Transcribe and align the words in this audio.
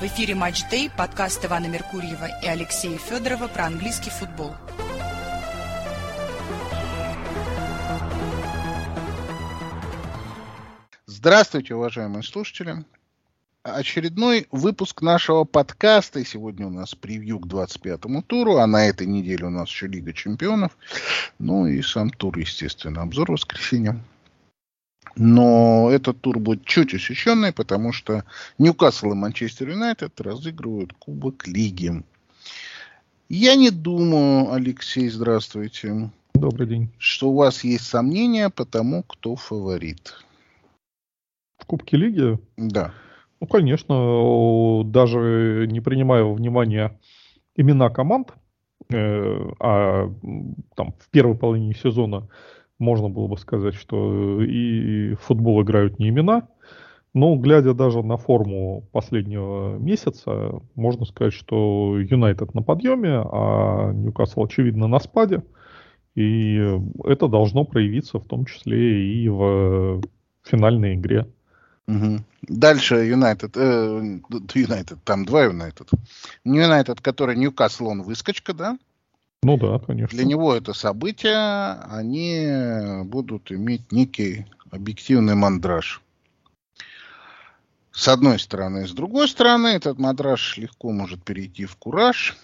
В 0.00 0.02
эфире 0.04 0.36
«Матч 0.36 0.62
Дэй», 0.70 0.90
подкаст 0.96 1.44
Ивана 1.44 1.66
Меркурьева 1.66 2.28
и 2.40 2.46
Алексея 2.46 2.96
Федорова 2.98 3.48
про 3.48 3.66
английский 3.66 4.10
футбол. 4.10 4.54
Здравствуйте, 11.06 11.74
уважаемые 11.74 12.22
слушатели. 12.22 12.84
Очередной 13.64 14.46
выпуск 14.52 15.02
нашего 15.02 15.42
подкаста. 15.42 16.20
И 16.20 16.24
сегодня 16.24 16.68
у 16.68 16.70
нас 16.70 16.94
превью 16.94 17.40
к 17.40 17.48
25-му 17.48 18.22
туру, 18.22 18.58
а 18.58 18.68
на 18.68 18.86
этой 18.86 19.08
неделе 19.08 19.46
у 19.46 19.50
нас 19.50 19.68
еще 19.68 19.88
Лига 19.88 20.12
чемпионов. 20.12 20.78
Ну 21.40 21.66
и 21.66 21.82
сам 21.82 22.10
тур, 22.10 22.38
естественно, 22.38 23.02
обзор 23.02 23.32
воскресенья. 23.32 23.98
Но 25.16 25.90
этот 25.90 26.20
тур 26.20 26.38
будет 26.38 26.64
чуть 26.64 26.94
усеченный, 26.94 27.52
потому 27.52 27.92
что 27.92 28.24
Ньюкасл 28.58 29.12
и 29.12 29.14
Манчестер 29.14 29.70
Юнайтед 29.70 30.20
разыгрывают 30.20 30.92
Кубок 30.94 31.46
Лиги. 31.46 32.02
Я 33.28 33.56
не 33.56 33.70
думаю, 33.70 34.52
Алексей, 34.52 35.08
здравствуйте. 35.08 36.10
Добрый 36.34 36.66
день. 36.66 36.88
Что 36.98 37.30
у 37.30 37.36
вас 37.36 37.64
есть 37.64 37.84
сомнения 37.84 38.48
по 38.48 38.64
тому, 38.64 39.02
кто 39.02 39.36
фаворит. 39.36 40.14
В 41.58 41.66
Кубке 41.66 41.96
Лиги? 41.96 42.38
Да. 42.56 42.94
Ну, 43.40 43.46
конечно, 43.46 44.82
даже 44.84 45.66
не 45.68 45.80
принимая 45.80 46.22
во 46.22 46.32
внимание 46.32 46.98
имена 47.56 47.90
команд, 47.90 48.32
э, 48.90 49.50
а 49.60 50.12
там 50.74 50.94
в 50.98 51.10
первой 51.10 51.36
половине 51.36 51.74
сезона 51.74 52.28
можно 52.78 53.08
было 53.08 53.26
бы 53.26 53.36
сказать, 53.36 53.74
что 53.74 54.42
и 54.42 55.14
в 55.14 55.20
футбол 55.20 55.62
играют 55.62 55.98
не 55.98 56.08
имена. 56.08 56.48
Но 57.14 57.36
глядя 57.36 57.74
даже 57.74 58.02
на 58.02 58.16
форму 58.16 58.86
последнего 58.92 59.78
месяца, 59.78 60.60
можно 60.74 61.04
сказать, 61.04 61.32
что 61.32 61.98
Юнайтед 61.98 62.54
на 62.54 62.62
подъеме, 62.62 63.22
а 63.24 63.92
Ньюкасл, 63.92 64.44
очевидно, 64.44 64.86
на 64.88 65.00
спаде. 65.00 65.42
И 66.14 66.58
это 67.04 67.28
должно 67.28 67.64
проявиться 67.64 68.18
в 68.18 68.26
том 68.26 68.44
числе 68.44 69.14
и 69.14 69.28
в 69.28 70.02
финальной 70.44 70.94
игре. 70.94 71.26
Дальше 72.42 72.96
Юнайтед, 72.96 73.56
э, 73.56 74.20
Юнайтед, 74.54 74.98
там 75.04 75.24
два 75.24 75.44
Юнайтед. 75.44 75.88
Юнайтед, 76.44 77.00
который 77.00 77.36
Ньюкасл, 77.36 77.86
он 77.88 78.02
выскочка, 78.02 78.52
да? 78.52 78.78
Ну 79.42 79.56
да, 79.56 79.78
конечно. 79.78 80.16
Для 80.16 80.26
него 80.26 80.54
это 80.54 80.72
событие, 80.72 81.36
они 81.90 83.04
будут 83.04 83.52
иметь 83.52 83.92
некий 83.92 84.46
объективный 84.70 85.34
мандраж. 85.34 86.02
С 87.92 88.08
одной 88.08 88.38
стороны. 88.38 88.86
С 88.86 88.92
другой 88.92 89.28
стороны, 89.28 89.68
этот 89.68 89.98
мандраж 89.98 90.56
легко 90.58 90.92
может 90.92 91.22
перейти 91.22 91.66
в 91.66 91.76
кураж. 91.76 92.36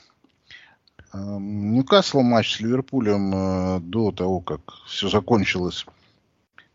Эм, 1.13 1.75
Ньюкасл 1.75 2.21
матч 2.21 2.57
с 2.57 2.61
Ливерпулем 2.61 3.35
э, 3.35 3.81
до 3.81 4.11
того, 4.11 4.41
как 4.41 4.61
все 4.87 5.09
закончилось, 5.09 5.87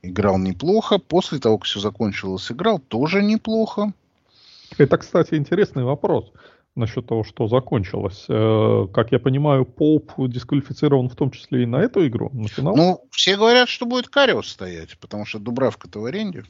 играл 0.01 0.37
неплохо. 0.37 0.97
После 0.97 1.39
того, 1.39 1.57
как 1.57 1.65
все 1.65 1.79
закончилось, 1.79 2.51
играл 2.51 2.79
тоже 2.79 3.21
неплохо. 3.21 3.93
Это, 4.77 4.97
кстати, 4.97 5.35
интересный 5.35 5.83
вопрос 5.83 6.31
насчет 6.75 7.07
того, 7.07 7.23
что 7.23 7.47
закончилось. 7.47 8.25
Э, 8.29 8.87
как 8.93 9.11
я 9.11 9.19
понимаю, 9.19 9.65
Поуп 9.65 10.13
дисквалифицирован 10.17 11.09
в 11.09 11.15
том 11.15 11.31
числе 11.31 11.63
и 11.63 11.65
на 11.65 11.77
эту 11.77 12.07
игру, 12.07 12.29
на 12.33 12.47
финал? 12.47 12.75
Ну, 12.75 13.01
все 13.11 13.37
говорят, 13.37 13.69
что 13.69 13.85
будет 13.85 14.09
Кариус 14.09 14.47
стоять, 14.47 14.97
потому 14.99 15.25
что 15.25 15.39
Дубравка-то 15.39 15.99
в 15.99 16.05
аренде. 16.05 16.43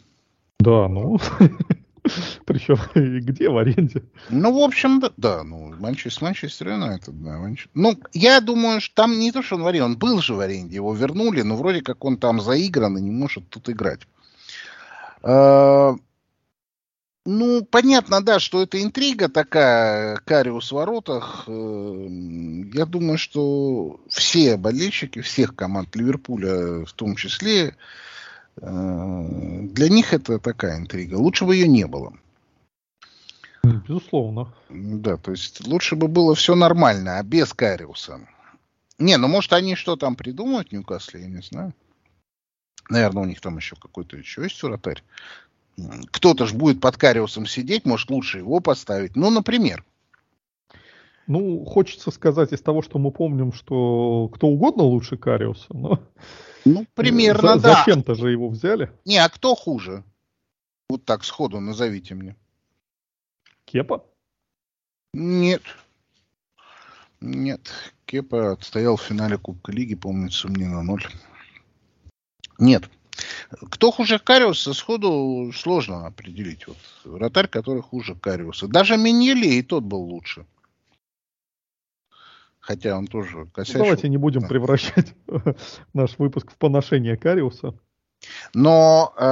Да, 0.59 0.87
ну... 0.87 1.19
Причем 2.45 2.77
где 2.95 3.49
в 3.49 3.57
аренде? 3.57 4.03
Ну, 4.29 4.57
в 4.57 4.63
общем, 4.63 4.99
да, 4.99 5.11
да 5.17 5.43
ну, 5.43 5.73
Манчестер, 5.79 6.23
Манчестер 6.23 6.69
Юнайтед, 6.69 7.21
да. 7.21 7.37
Манчестер. 7.37 7.71
Ну, 7.73 7.95
я 8.13 8.41
думаю, 8.41 8.81
что 8.81 8.95
там 8.95 9.19
не 9.19 9.31
то, 9.31 9.41
что 9.41 9.55
он 9.55 9.63
в 9.63 9.67
аренде, 9.67 9.85
он 9.85 9.97
был 9.97 10.19
же 10.21 10.33
в 10.33 10.39
аренде, 10.39 10.75
его 10.75 10.93
вернули, 10.93 11.41
но 11.41 11.55
вроде 11.55 11.81
как 11.81 12.03
он 12.05 12.17
там 12.17 12.39
заигран 12.41 12.97
и 12.97 13.01
не 13.01 13.11
может 13.11 13.49
тут 13.49 13.69
играть. 13.69 14.01
Ну, 17.31 17.63
понятно, 17.63 18.23
да, 18.23 18.39
что 18.39 18.63
это 18.63 18.81
интрига 18.81 19.29
такая, 19.29 20.17
Кариус 20.25 20.71
в 20.71 20.75
воротах. 20.75 21.43
Э, 21.45 22.07
я 22.73 22.87
думаю, 22.87 23.19
что 23.19 23.99
все 24.07 24.57
болельщики 24.57 25.21
всех 25.21 25.55
команд 25.55 25.95
Ливерпуля 25.95 26.85
в 26.85 26.93
том 26.93 27.15
числе, 27.15 27.75
э, 28.59 29.59
для 29.61 29.89
них 29.89 30.11
это 30.11 30.39
такая 30.39 30.79
интрига. 30.79 31.17
Лучше 31.17 31.45
бы 31.45 31.55
ее 31.55 31.67
не 31.67 31.85
было. 31.85 32.17
Безусловно. 33.61 34.51
Да, 34.69 35.17
то 35.17 35.29
есть 35.29 35.67
лучше 35.67 35.95
бы 35.95 36.07
было 36.07 36.33
все 36.33 36.55
нормально, 36.55 37.19
а 37.19 37.23
без 37.23 37.53
Кариуса. 37.53 38.21
Не, 38.97 39.17
ну 39.17 39.27
может 39.27 39.53
они 39.53 39.75
что 39.75 39.97
там 39.97 40.15
придумают, 40.15 40.71
Ньюкасле, 40.71 41.21
я 41.21 41.27
не 41.27 41.43
знаю. 41.43 41.75
Наверное, 42.89 43.21
у 43.21 43.27
них 43.27 43.39
там 43.39 43.55
еще 43.57 43.75
какой-то 43.75 44.17
еще 44.17 44.41
есть 44.41 44.63
вратарь 44.63 45.03
кто-то 46.11 46.45
же 46.45 46.55
будет 46.55 46.81
под 46.81 46.97
Кариусом 46.97 47.45
сидеть, 47.45 47.85
может, 47.85 48.09
лучше 48.09 48.39
его 48.39 48.59
поставить. 48.59 49.15
Ну, 49.15 49.29
например. 49.29 49.83
Ну, 51.27 51.63
хочется 51.65 52.09
сказать 52.11 52.53
из 52.53 52.61
того, 52.61 52.81
что 52.81 52.97
мы 52.97 53.11
помним, 53.11 53.53
что 53.53 54.29
кто 54.33 54.47
угодно 54.47 54.83
лучше 54.83 55.17
Кариуса, 55.17 55.67
но... 55.69 55.99
Ну, 56.65 56.85
примерно, 56.93 57.55
За, 57.55 57.61
да. 57.61 57.75
Зачем-то 57.75 58.15
же 58.15 58.31
его 58.31 58.49
взяли. 58.49 58.91
Не, 59.05 59.17
а 59.17 59.29
кто 59.29 59.55
хуже? 59.55 60.03
Вот 60.89 61.05
так 61.05 61.23
сходу 61.23 61.59
назовите 61.59 62.15
мне. 62.15 62.35
Кепа? 63.65 64.05
Нет. 65.13 65.61
Нет. 67.21 67.61
Кепа 68.05 68.53
отстоял 68.53 68.97
в 68.97 69.01
финале 69.01 69.37
Кубка 69.37 69.71
Лиги, 69.71 69.95
помнится 69.95 70.47
мне, 70.47 70.67
на 70.67 70.81
ноль. 70.81 71.05
Нет. 72.57 72.89
Кто 73.49 73.91
хуже 73.91 74.19
Кариуса, 74.19 74.73
сходу 74.73 75.51
сложно 75.55 76.05
определить. 76.05 76.67
Вот 76.67 76.77
вратарь, 77.03 77.47
который 77.47 77.81
хуже 77.81 78.15
Кариуса. 78.15 78.67
Даже 78.67 78.95
Миньели 78.95 79.47
и 79.47 79.63
тот 79.63 79.83
был 79.83 80.01
лучше. 80.01 80.45
Хотя 82.59 82.95
он 82.95 83.07
тоже 83.07 83.47
косячил. 83.51 83.79
Давайте 83.79 84.09
не 84.09 84.17
будем 84.17 84.41
да. 84.41 84.47
превращать 84.47 85.15
наш 85.93 86.19
выпуск 86.19 86.51
в 86.51 86.55
поношение 86.57 87.17
Кариуса. 87.17 87.73
Но 88.53 89.13
э, 89.17 89.23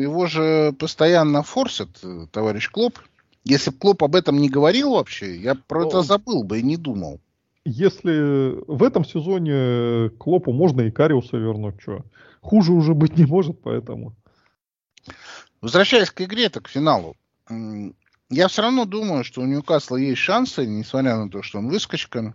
его 0.00 0.26
же 0.26 0.72
постоянно 0.78 1.42
форсят, 1.42 1.90
э, 2.02 2.26
товарищ 2.30 2.70
Клоп. 2.70 2.98
Если 3.44 3.70
бы 3.70 3.76
Клоп 3.76 4.04
об 4.04 4.14
этом 4.14 4.38
не 4.38 4.48
говорил 4.48 4.92
вообще, 4.92 5.36
я 5.36 5.54
про 5.54 5.82
Но... 5.82 5.88
это 5.88 6.02
забыл 6.02 6.44
бы 6.44 6.60
и 6.60 6.62
не 6.62 6.78
думал. 6.78 7.20
Если 7.64 8.64
в 8.66 8.82
этом 8.82 9.04
сезоне 9.04 10.10
Клопу 10.18 10.52
можно 10.52 10.82
и 10.82 10.90
Кариуса 10.90 11.36
вернуть, 11.36 11.80
что? 11.80 12.04
хуже 12.40 12.72
уже 12.72 12.94
быть 12.94 13.16
не 13.16 13.26
может, 13.26 13.60
поэтому. 13.62 14.14
Возвращаясь 15.60 16.10
к 16.10 16.22
игре, 16.22 16.48
так 16.48 16.64
к 16.64 16.68
финалу. 16.68 17.16
Я 18.30 18.48
все 18.48 18.62
равно 18.62 18.84
думаю, 18.84 19.24
что 19.24 19.42
у 19.42 19.46
Ньюкасла 19.46 19.96
есть 19.96 20.20
шансы, 20.20 20.66
несмотря 20.66 21.16
на 21.16 21.28
то, 21.28 21.42
что 21.42 21.58
он 21.58 21.68
выскочка. 21.68 22.34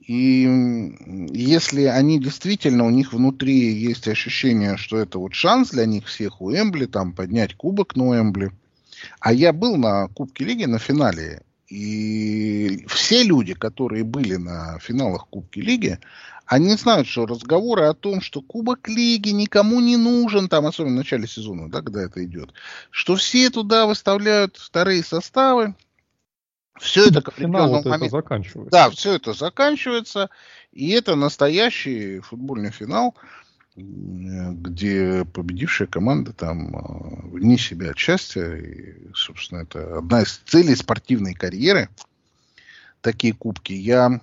И 0.00 0.42
если 1.30 1.84
они 1.84 2.18
действительно, 2.18 2.84
у 2.84 2.90
них 2.90 3.12
внутри 3.12 3.72
есть 3.74 4.08
ощущение, 4.08 4.76
что 4.76 4.98
это 4.98 5.18
вот 5.18 5.34
шанс 5.34 5.70
для 5.70 5.86
них 5.86 6.06
всех 6.06 6.40
у 6.40 6.50
Эмбли, 6.50 6.86
там 6.86 7.12
поднять 7.12 7.54
кубок 7.54 7.96
на 7.96 8.20
Эмбли. 8.20 8.52
А 9.20 9.32
я 9.32 9.52
был 9.52 9.76
на 9.76 10.08
Кубке 10.08 10.44
Лиги 10.44 10.64
на 10.64 10.78
финале, 10.78 11.42
и 11.68 12.86
все 12.88 13.22
люди, 13.22 13.54
которые 13.54 14.04
были 14.04 14.36
на 14.36 14.78
финалах 14.78 15.26
Кубки 15.28 15.60
Лиги, 15.60 15.98
они 16.46 16.74
знают, 16.76 17.06
что 17.06 17.26
разговоры 17.26 17.84
о 17.84 17.94
том, 17.94 18.22
что 18.22 18.40
Кубок 18.40 18.88
Лиги 18.88 19.30
никому 19.30 19.80
не 19.80 19.98
нужен, 19.98 20.48
там, 20.48 20.64
особенно 20.64 20.94
в 20.94 20.98
начале 20.98 21.26
сезона, 21.26 21.70
да, 21.70 21.82
когда 21.82 22.02
это 22.02 22.24
идет, 22.24 22.54
что 22.90 23.16
все 23.16 23.50
туда 23.50 23.86
выставляют 23.86 24.56
вторые 24.56 25.04
составы, 25.04 25.74
все 26.78 27.08
это 27.08 27.20
к 27.20 27.28
определенному 27.28 27.82
моменту... 27.82 28.06
Это 28.06 28.08
заканчивается. 28.08 28.70
Да, 28.70 28.90
все 28.90 29.12
это 29.14 29.32
заканчивается, 29.34 30.30
и 30.72 30.90
это 30.90 31.16
настоящий 31.16 32.20
футбольный 32.20 32.70
финал, 32.70 33.14
где 33.78 35.24
победившая 35.24 35.88
команда 35.88 36.32
там 36.32 36.76
э, 36.76 37.28
вне 37.28 37.58
себя 37.58 37.90
от 37.90 37.98
счастья. 37.98 38.56
И, 38.56 39.12
собственно, 39.14 39.60
это 39.60 39.98
одна 39.98 40.22
из 40.22 40.38
целей 40.46 40.74
спортивной 40.74 41.34
карьеры. 41.34 41.88
Такие 43.00 43.32
кубки. 43.32 43.72
Я 43.72 44.20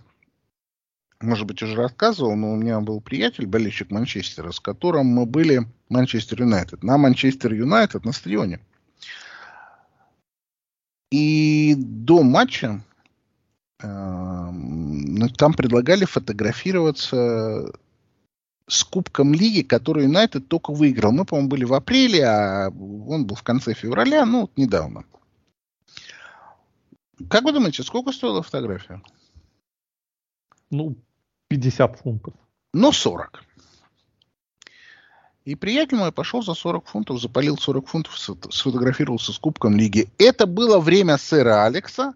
может 1.21 1.47
быть, 1.47 1.61
уже 1.63 1.75
рассказывал, 1.75 2.35
но 2.35 2.53
у 2.53 2.55
меня 2.55 2.79
был 2.81 3.01
приятель, 3.01 3.47
болельщик 3.47 3.89
Манчестера, 3.89 4.51
с 4.51 4.59
которым 4.59 5.07
мы 5.07 5.25
были 5.25 5.65
Манчестер 5.89 6.41
Юнайтед. 6.41 6.83
На 6.83 6.97
Манчестер 6.97 7.53
Юнайтед 7.53 8.05
на 8.05 8.11
стадионе. 8.11 8.59
И 11.11 11.75
до 11.77 12.23
матча 12.23 12.81
э, 13.81 13.85
там 15.37 15.53
предлагали 15.53 16.05
фотографироваться 16.05 17.73
с 18.67 18.83
Кубком 18.83 19.33
Лиги, 19.33 19.61
который 19.61 20.03
Юнайтед 20.03 20.47
только 20.47 20.71
выиграл. 20.71 21.11
Мы, 21.11 21.25
по-моему, 21.25 21.49
были 21.49 21.65
в 21.65 21.73
апреле, 21.73 22.25
а 22.25 22.69
он 22.69 23.25
был 23.25 23.35
в 23.35 23.43
конце 23.43 23.73
февраля, 23.73 24.25
ну, 24.25 24.41
вот 24.41 24.57
недавно. 24.57 25.05
Как 27.29 27.43
вы 27.43 27.53
думаете, 27.53 27.83
сколько 27.83 28.11
стоила 28.11 28.41
фотография? 28.41 29.01
Ну, 30.71 30.95
50 31.47 31.99
фунтов. 31.99 32.33
Ну, 32.73 32.91
40. 32.91 33.43
И 35.45 35.53
приятель 35.53 35.97
мой 35.97 36.11
пошел 36.11 36.41
за 36.41 36.55
40 36.55 36.87
фунтов, 36.87 37.21
запалил 37.21 37.57
40 37.57 37.87
фунтов, 37.87 38.17
сфотографировался 38.17 39.31
с 39.31 39.37
Кубком 39.37 39.77
Лиги. 39.77 40.09
Это 40.17 40.47
было 40.47 40.79
время 40.79 41.17
сэра 41.19 41.65
Алекса, 41.65 42.15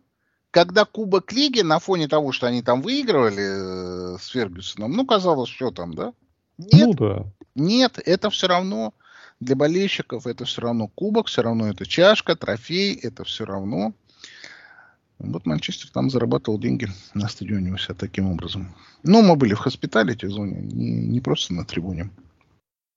когда 0.49 0.83
Кубок 0.83 1.31
Лиги 1.31 1.61
на 1.61 1.77
фоне 1.77 2.07
того, 2.07 2.31
что 2.31 2.47
они 2.47 2.63
там 2.63 2.81
выигрывали 2.81 4.15
э, 4.15 4.17
с 4.17 4.27
Фергюсоном, 4.29 4.93
ну, 4.93 5.05
казалось, 5.05 5.49
что 5.49 5.69
там, 5.69 5.93
да? 5.93 6.13
Нет, 6.59 6.87
ну, 6.87 6.93
да. 6.93 7.25
нет, 7.55 7.99
это 8.05 8.29
все 8.29 8.47
равно 8.47 8.93
для 9.39 9.55
болельщиков, 9.55 10.27
это 10.27 10.43
все 10.43 10.61
равно 10.61 10.87
Кубок, 10.89 11.27
все 11.27 11.41
равно 11.41 11.69
это 11.69 11.85
чашка, 11.85 12.35
трофей, 12.35 12.93
это 12.95 13.23
все 13.23 13.45
равно. 13.45 13.93
Вот 15.19 15.45
Манчестер 15.45 15.89
там 15.89 16.09
зарабатывал 16.09 16.59
деньги 16.59 16.87
на 17.13 17.29
стадионе 17.29 17.71
у 17.71 17.77
себя 17.77 17.95
таким 17.95 18.29
образом. 18.29 18.73
Ну, 19.03 19.21
мы 19.21 19.37
были 19.37 19.53
в 19.53 19.59
хоспиталите 19.59 20.27
зоне, 20.27 20.59
не, 20.61 21.07
не 21.07 21.21
просто 21.21 21.53
на 21.53 21.65
трибуне. 21.65 22.09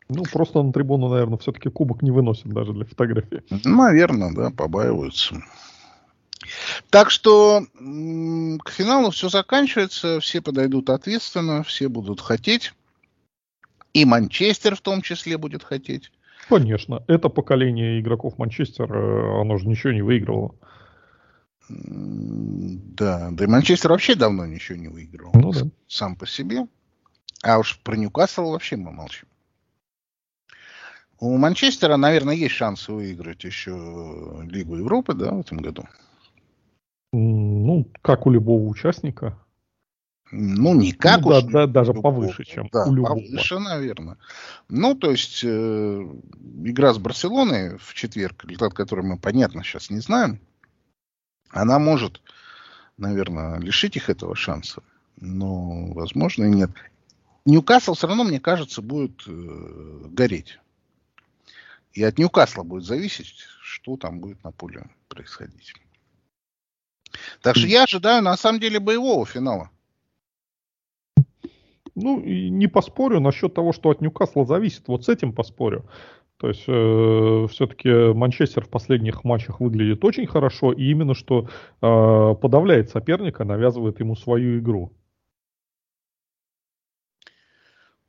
Ну, 0.08 0.24
просто 0.24 0.62
на 0.62 0.72
трибуну, 0.72 1.08
наверное, 1.08 1.38
все-таки 1.38 1.70
кубок 1.70 2.02
не 2.02 2.10
выносит 2.10 2.46
даже 2.48 2.72
для 2.72 2.84
фотографии. 2.84 3.42
Наверное, 3.64 4.32
да, 4.34 4.50
побаиваются. 4.50 5.40
Так 6.90 7.10
что 7.10 7.64
к 7.70 8.70
финалу 8.70 9.10
все 9.10 9.28
заканчивается, 9.28 10.18
все 10.20 10.40
подойдут 10.40 10.90
ответственно, 10.90 11.62
все 11.62 11.88
будут 11.88 12.20
хотеть. 12.20 12.74
И 13.92 14.04
Манчестер 14.04 14.74
в 14.74 14.80
том 14.80 15.02
числе 15.02 15.36
будет 15.38 15.62
хотеть. 15.62 16.10
Конечно, 16.48 17.04
это 17.08 17.28
поколение 17.28 18.00
игроков 18.00 18.38
Манчестера, 18.38 19.40
оно 19.40 19.58
же 19.58 19.68
ничего 19.68 19.92
не 19.92 20.02
выигрывало. 20.02 20.54
Да, 21.68 23.30
да 23.30 23.44
и 23.44 23.46
Манчестер 23.46 23.90
вообще 23.90 24.14
давно 24.14 24.46
ничего 24.46 24.78
не 24.78 24.88
выигрывал. 24.88 25.32
Ну, 25.34 25.52
да. 25.52 25.60
Сам 25.86 26.16
по 26.16 26.26
себе. 26.26 26.66
А 27.42 27.58
уж 27.58 27.78
про 27.80 27.96
Ньюкасл 27.96 28.50
вообще 28.50 28.76
мы 28.76 28.92
молчим. 28.92 29.28
У 31.18 31.36
Манчестера, 31.36 31.96
наверное, 31.96 32.34
есть 32.34 32.54
шансы 32.54 32.92
выиграть 32.92 33.44
еще 33.44 34.42
Лигу 34.42 34.76
Европы, 34.76 35.14
да, 35.14 35.32
в 35.32 35.40
этом 35.40 35.58
году. 35.58 35.84
Ну, 37.12 37.86
как 38.02 38.26
у 38.26 38.30
любого 38.30 38.66
участника. 38.66 39.38
Ну, 40.34 40.74
не 40.74 40.92
как 40.92 41.20
ну, 41.20 41.28
уж. 41.28 41.42
Да, 41.44 41.50
да, 41.50 41.66
даже 41.66 41.92
любого, 41.92 42.14
повыше, 42.14 42.44
чем 42.44 42.66
да, 42.72 42.86
у 42.86 42.94
любого. 42.94 43.16
повыше, 43.16 43.58
наверное. 43.58 44.16
Ну, 44.70 44.94
то 44.94 45.10
есть, 45.10 45.44
э, 45.44 46.06
игра 46.64 46.94
с 46.94 46.98
Барселоной 46.98 47.76
в 47.76 47.92
четверг, 47.92 48.42
результат 48.46 48.72
которой 48.72 49.02
мы, 49.02 49.18
понятно, 49.18 49.62
сейчас 49.62 49.90
не 49.90 50.00
знаем, 50.00 50.40
она 51.50 51.78
может, 51.78 52.22
наверное, 52.96 53.58
лишить 53.58 53.96
их 53.96 54.08
этого 54.08 54.34
шанса. 54.34 54.82
Но, 55.20 55.92
возможно, 55.92 56.44
и 56.44 56.48
нет. 56.50 56.70
Ньюкасл 57.44 57.92
все 57.92 58.06
равно, 58.06 58.24
мне 58.24 58.40
кажется, 58.40 58.80
будет 58.80 59.22
э, 59.26 60.04
гореть. 60.06 60.58
И 61.92 62.02
от 62.02 62.16
Ньюкасла 62.16 62.62
будет 62.62 62.84
зависеть, 62.84 63.34
что 63.60 63.98
там 63.98 64.18
будет 64.20 64.42
на 64.44 64.50
поле 64.50 64.86
происходить. 65.08 65.74
Так 67.42 67.54
что 67.56 67.66
я 67.66 67.84
ожидаю, 67.84 68.22
на 68.22 68.34
самом 68.38 68.60
деле, 68.60 68.80
боевого 68.80 69.26
финала. 69.26 69.70
Ну, 71.94 72.20
и 72.20 72.48
не 72.48 72.66
поспорю 72.66 73.20
насчет 73.20 73.54
того, 73.54 73.72
что 73.72 73.90
от 73.90 74.00
Ньюкасла 74.00 74.44
зависит. 74.44 74.88
Вот 74.88 75.04
с 75.04 75.08
этим 75.08 75.32
поспорю. 75.32 75.84
То 76.38 76.48
есть 76.48 76.64
э, 76.66 77.46
все-таки 77.52 78.12
Манчестер 78.14 78.64
в 78.64 78.68
последних 78.68 79.22
матчах 79.22 79.60
выглядит 79.60 80.04
очень 80.04 80.26
хорошо, 80.26 80.72
и 80.72 80.90
именно 80.90 81.14
что 81.14 81.48
э, 81.80 82.34
подавляет 82.40 82.90
соперника, 82.90 83.44
навязывает 83.44 84.00
ему 84.00 84.16
свою 84.16 84.58
игру. 84.58 84.92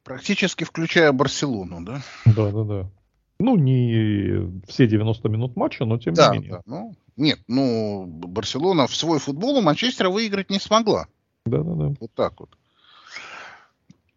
Практически 0.04 0.64
включая 0.64 1.12
Барселону, 1.12 1.86
да? 1.86 2.02
Да, 2.26 2.52
да, 2.52 2.64
да. 2.64 2.92
Ну, 3.40 3.56
не 3.56 4.62
все 4.68 4.88
90 4.88 5.30
минут 5.30 5.56
матча, 5.56 5.86
но 5.86 5.98
тем 6.00 6.14
да, 6.14 6.32
не 6.32 6.40
менее. 6.40 6.54
Да, 6.54 6.62
ну, 6.66 6.96
нет, 7.16 7.40
ну, 7.48 8.06
Барселона 8.08 8.88
в 8.88 8.96
свой 8.96 9.20
футбол 9.20 9.58
у 9.58 9.62
Манчестера 9.62 10.10
выиграть 10.10 10.50
не 10.50 10.60
смогла. 10.60 11.08
Да, 11.46 11.60
да, 11.60 11.76
да. 11.76 11.94
Вот 12.00 12.12
так 12.16 12.40
вот. 12.40 12.50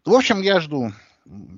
В 0.06 0.14
общем, 0.14 0.40
я 0.40 0.60
жду 0.60 0.92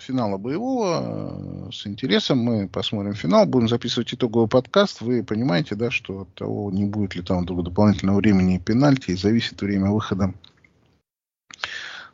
финала 0.00 0.38
боевого. 0.38 1.70
С 1.70 1.86
интересом 1.86 2.38
мы 2.38 2.66
посмотрим 2.66 3.12
финал. 3.12 3.44
Будем 3.44 3.68
записывать 3.68 4.14
итоговый 4.14 4.48
подкаст. 4.48 5.02
Вы 5.02 5.22
понимаете, 5.22 5.74
да, 5.74 5.90
что 5.90 6.22
от 6.22 6.32
того, 6.34 6.70
не 6.70 6.86
будет 6.86 7.14
ли 7.14 7.20
там 7.20 7.42
вдруг 7.42 7.62
дополнительного 7.62 8.16
времени 8.16 8.56
и 8.56 8.58
пенальти, 8.58 9.10
и 9.10 9.16
зависит 9.16 9.60
время 9.60 9.90
выхода 9.90 10.32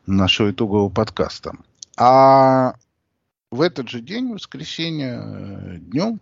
нашего 0.07 0.51
итогового 0.51 0.89
подкаста. 0.89 1.53
А 1.97 2.75
в 3.53 3.61
этот 3.61 3.89
же 3.89 4.01
день, 4.01 4.33
воскресенье, 4.33 5.23
э, 5.23 5.77
днем, 5.79 6.19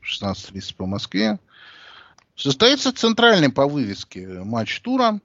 16.30 0.00 0.76
по 0.76 0.86
Москве, 0.86 1.40
состоится 2.36 2.92
центральный 2.92 3.50
по 3.50 3.66
вывеске 3.66 4.28
матч 4.44 4.80
тура. 4.80 5.18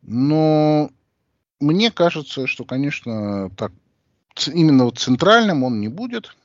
Но 0.00 0.90
мне 1.60 1.90
кажется, 1.90 2.46
что, 2.46 2.64
конечно, 2.64 3.50
так 3.56 3.72
именно 4.46 4.84
вот 4.84 4.98
центральным 4.98 5.64
он 5.64 5.80
не 5.80 5.88
будет. 5.88 6.36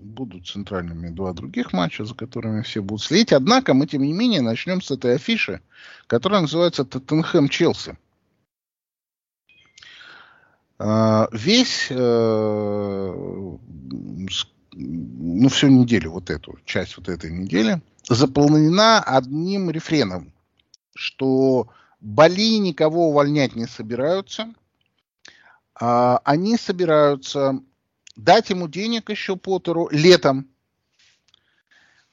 Будут 0.00 0.46
центральными 0.46 1.08
два 1.10 1.32
других 1.34 1.72
матча, 1.74 2.04
за 2.04 2.14
которыми 2.14 2.62
все 2.62 2.80
будут 2.80 3.02
следить. 3.04 3.32
Однако 3.32 3.74
мы, 3.74 3.86
тем 3.86 4.02
не 4.02 4.12
менее, 4.12 4.40
начнем 4.40 4.80
с 4.80 4.90
этой 4.90 5.16
афиши, 5.16 5.60
которая 6.06 6.40
называется 6.40 6.84
Тоттенхэм-Челси. 6.84 7.98
А, 10.78 11.28
весь, 11.32 11.88
э, 11.90 11.96
ну, 14.72 15.48
всю 15.50 15.68
неделю, 15.68 16.12
вот 16.12 16.30
эту 16.30 16.58
часть 16.64 16.96
вот 16.96 17.10
этой 17.10 17.30
недели, 17.30 17.82
заполнена 18.08 19.00
одним 19.00 19.70
рефреном, 19.70 20.32
что 20.94 21.68
Бали 22.00 22.56
никого 22.56 23.10
увольнять 23.10 23.54
не 23.56 23.66
собираются, 23.66 24.54
они 25.80 26.56
собираются 26.56 27.60
дать 28.16 28.50
ему 28.50 28.68
денег 28.68 29.10
еще 29.10 29.36
Поттеру 29.36 29.88
летом, 29.90 30.48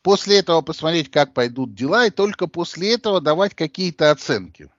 после 0.01 0.39
этого 0.39 0.61
посмотреть, 0.61 1.11
как 1.11 1.33
пойдут 1.33 1.75
дела, 1.75 2.05
и 2.05 2.11
только 2.11 2.47
после 2.47 2.93
этого 2.93 3.19
давать 3.19 3.53
какие-то 3.55 4.11
оценки. 4.11 4.69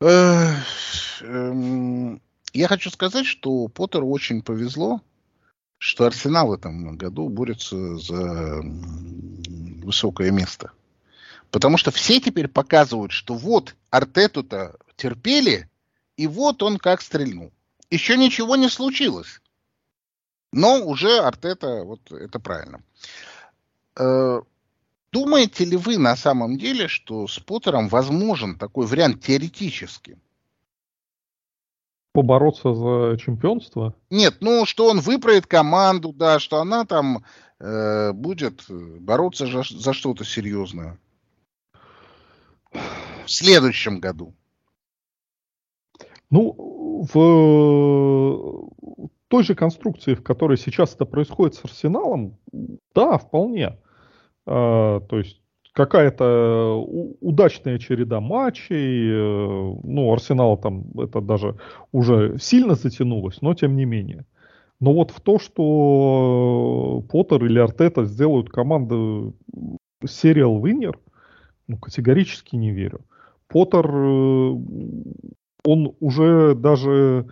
Эм, 0.00 0.62
я 2.52 2.68
хочу 2.68 2.90
сказать, 2.90 3.26
что 3.26 3.66
Поттеру 3.66 4.08
очень 4.08 4.42
повезло, 4.42 5.02
что 5.78 6.06
Арсенал 6.06 6.48
в 6.48 6.52
этом 6.52 6.96
году 6.96 7.28
борется 7.28 7.96
за 7.96 8.62
высокое 9.82 10.30
место. 10.30 10.70
Потому 11.50 11.78
что 11.78 11.90
все 11.90 12.20
теперь 12.20 12.46
показывают, 12.46 13.10
что 13.10 13.34
вот 13.34 13.74
Артету-то 13.90 14.76
терпели, 14.96 15.68
и 16.18 16.26
вот 16.26 16.62
он 16.62 16.76
как 16.76 17.00
стрельнул. 17.00 17.50
Еще 17.90 18.18
ничего 18.18 18.56
не 18.56 18.68
случилось. 18.68 19.40
Но 20.52 20.84
уже 20.84 21.18
Артета, 21.20 21.84
вот 21.84 22.12
это 22.12 22.38
правильно. 22.38 22.82
Э, 23.96 24.40
Думаете 25.10 25.64
ли 25.64 25.76
вы 25.76 25.96
на 25.96 26.16
самом 26.16 26.58
деле, 26.58 26.86
что 26.86 27.26
с 27.26 27.38
Поттером 27.38 27.88
возможен 27.88 28.58
такой 28.58 28.86
вариант 28.86 29.22
теоретически? 29.22 30.18
Побороться 32.12 32.74
за 32.74 33.16
чемпионство? 33.18 33.94
Нет, 34.10 34.38
ну 34.40 34.66
что 34.66 34.88
он 34.88 35.00
выправит 35.00 35.46
команду, 35.46 36.12
да, 36.12 36.38
что 36.38 36.60
она 36.60 36.84
там 36.84 37.24
э, 37.58 38.12
будет 38.12 38.64
бороться 38.68 39.46
за, 39.46 39.62
за 39.62 39.92
что-то 39.94 40.24
серьезное 40.24 40.98
в 42.72 43.30
следующем 43.30 44.00
году. 44.00 44.34
Ну, 46.30 47.06
в 47.12 48.70
той 49.28 49.44
же 49.44 49.54
конструкции, 49.54 50.14
в 50.14 50.22
которой 50.22 50.56
сейчас 50.56 50.94
это 50.94 51.04
происходит 51.04 51.54
с 51.54 51.64
Арсеналом, 51.64 52.38
да, 52.94 53.18
вполне. 53.18 53.78
А, 54.46 55.00
то 55.00 55.18
есть 55.18 55.40
какая-то 55.78 56.84
удачная 57.20 57.78
череда 57.78 58.20
матчей. 58.20 59.10
Э, 59.10 59.74
ну, 59.84 60.12
Арсенал 60.12 60.56
там 60.56 60.90
это 60.98 61.20
даже 61.20 61.56
уже 61.92 62.36
сильно 62.40 62.74
затянулось, 62.74 63.40
но 63.42 63.54
тем 63.54 63.76
не 63.76 63.84
менее. 63.84 64.26
Но 64.80 64.92
вот 64.92 65.12
в 65.12 65.20
то, 65.20 65.38
что 65.38 67.04
Поттер 67.08 67.44
или 67.44 67.60
Артета 67.60 68.04
сделают 68.04 68.50
команду 68.50 69.36
сериал 70.04 70.60
Виннер, 70.64 70.98
ну, 71.68 71.76
категорически 71.76 72.56
не 72.56 72.72
верю. 72.72 73.02
Поттер, 73.46 73.86
э, 73.88 74.56
он 75.68 75.94
уже 76.00 76.54
даже, 76.54 77.26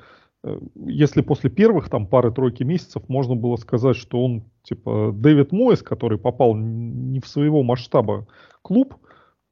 э, 0.45 0.59
если 0.85 1.23
после 1.23 1.49
первых 1.49 1.88
там 1.88 2.07
пары-тройки 2.07 2.64
месяцев 2.64 3.09
можно 3.09 3.35
было 3.35 3.57
сказать, 3.57 3.97
что 3.97 4.23
он 4.23 4.45
типа 4.62 5.12
Дэвид 5.14 5.52
Мойс, 5.52 5.83
который 5.83 6.19
попал 6.19 6.55
не 6.55 7.21
в 7.21 7.26
своего 7.26 7.62
масштаба 7.62 8.26
клуб, 8.61 8.95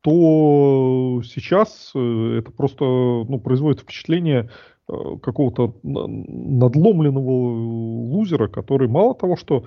то 0.02 1.22
сейчас 1.24 1.92
э, 1.94 2.38
это 2.38 2.50
просто 2.52 2.84
ну, 2.84 3.40
производит 3.40 3.80
впечатление 3.80 4.50
э, 4.86 4.92
какого-то 5.22 5.76
надломленного 5.82 7.30
лузера, 7.30 8.48
который 8.48 8.88
мало 8.88 9.14
того, 9.14 9.36
что 9.36 9.64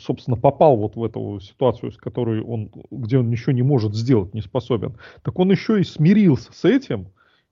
собственно, 0.00 0.36
попал 0.36 0.76
вот 0.76 0.96
в 0.96 1.02
эту 1.02 1.40
ситуацию, 1.40 1.92
с 1.92 1.96
которой 1.96 2.40
он, 2.40 2.70
где 2.90 3.18
он 3.18 3.30
ничего 3.30 3.52
не 3.52 3.62
может 3.62 3.94
сделать, 3.94 4.32
не 4.32 4.40
способен, 4.40 4.96
так 5.22 5.38
он 5.38 5.50
еще 5.50 5.80
и 5.80 5.84
смирился 5.84 6.52
с 6.52 6.64
этим, 6.64 7.08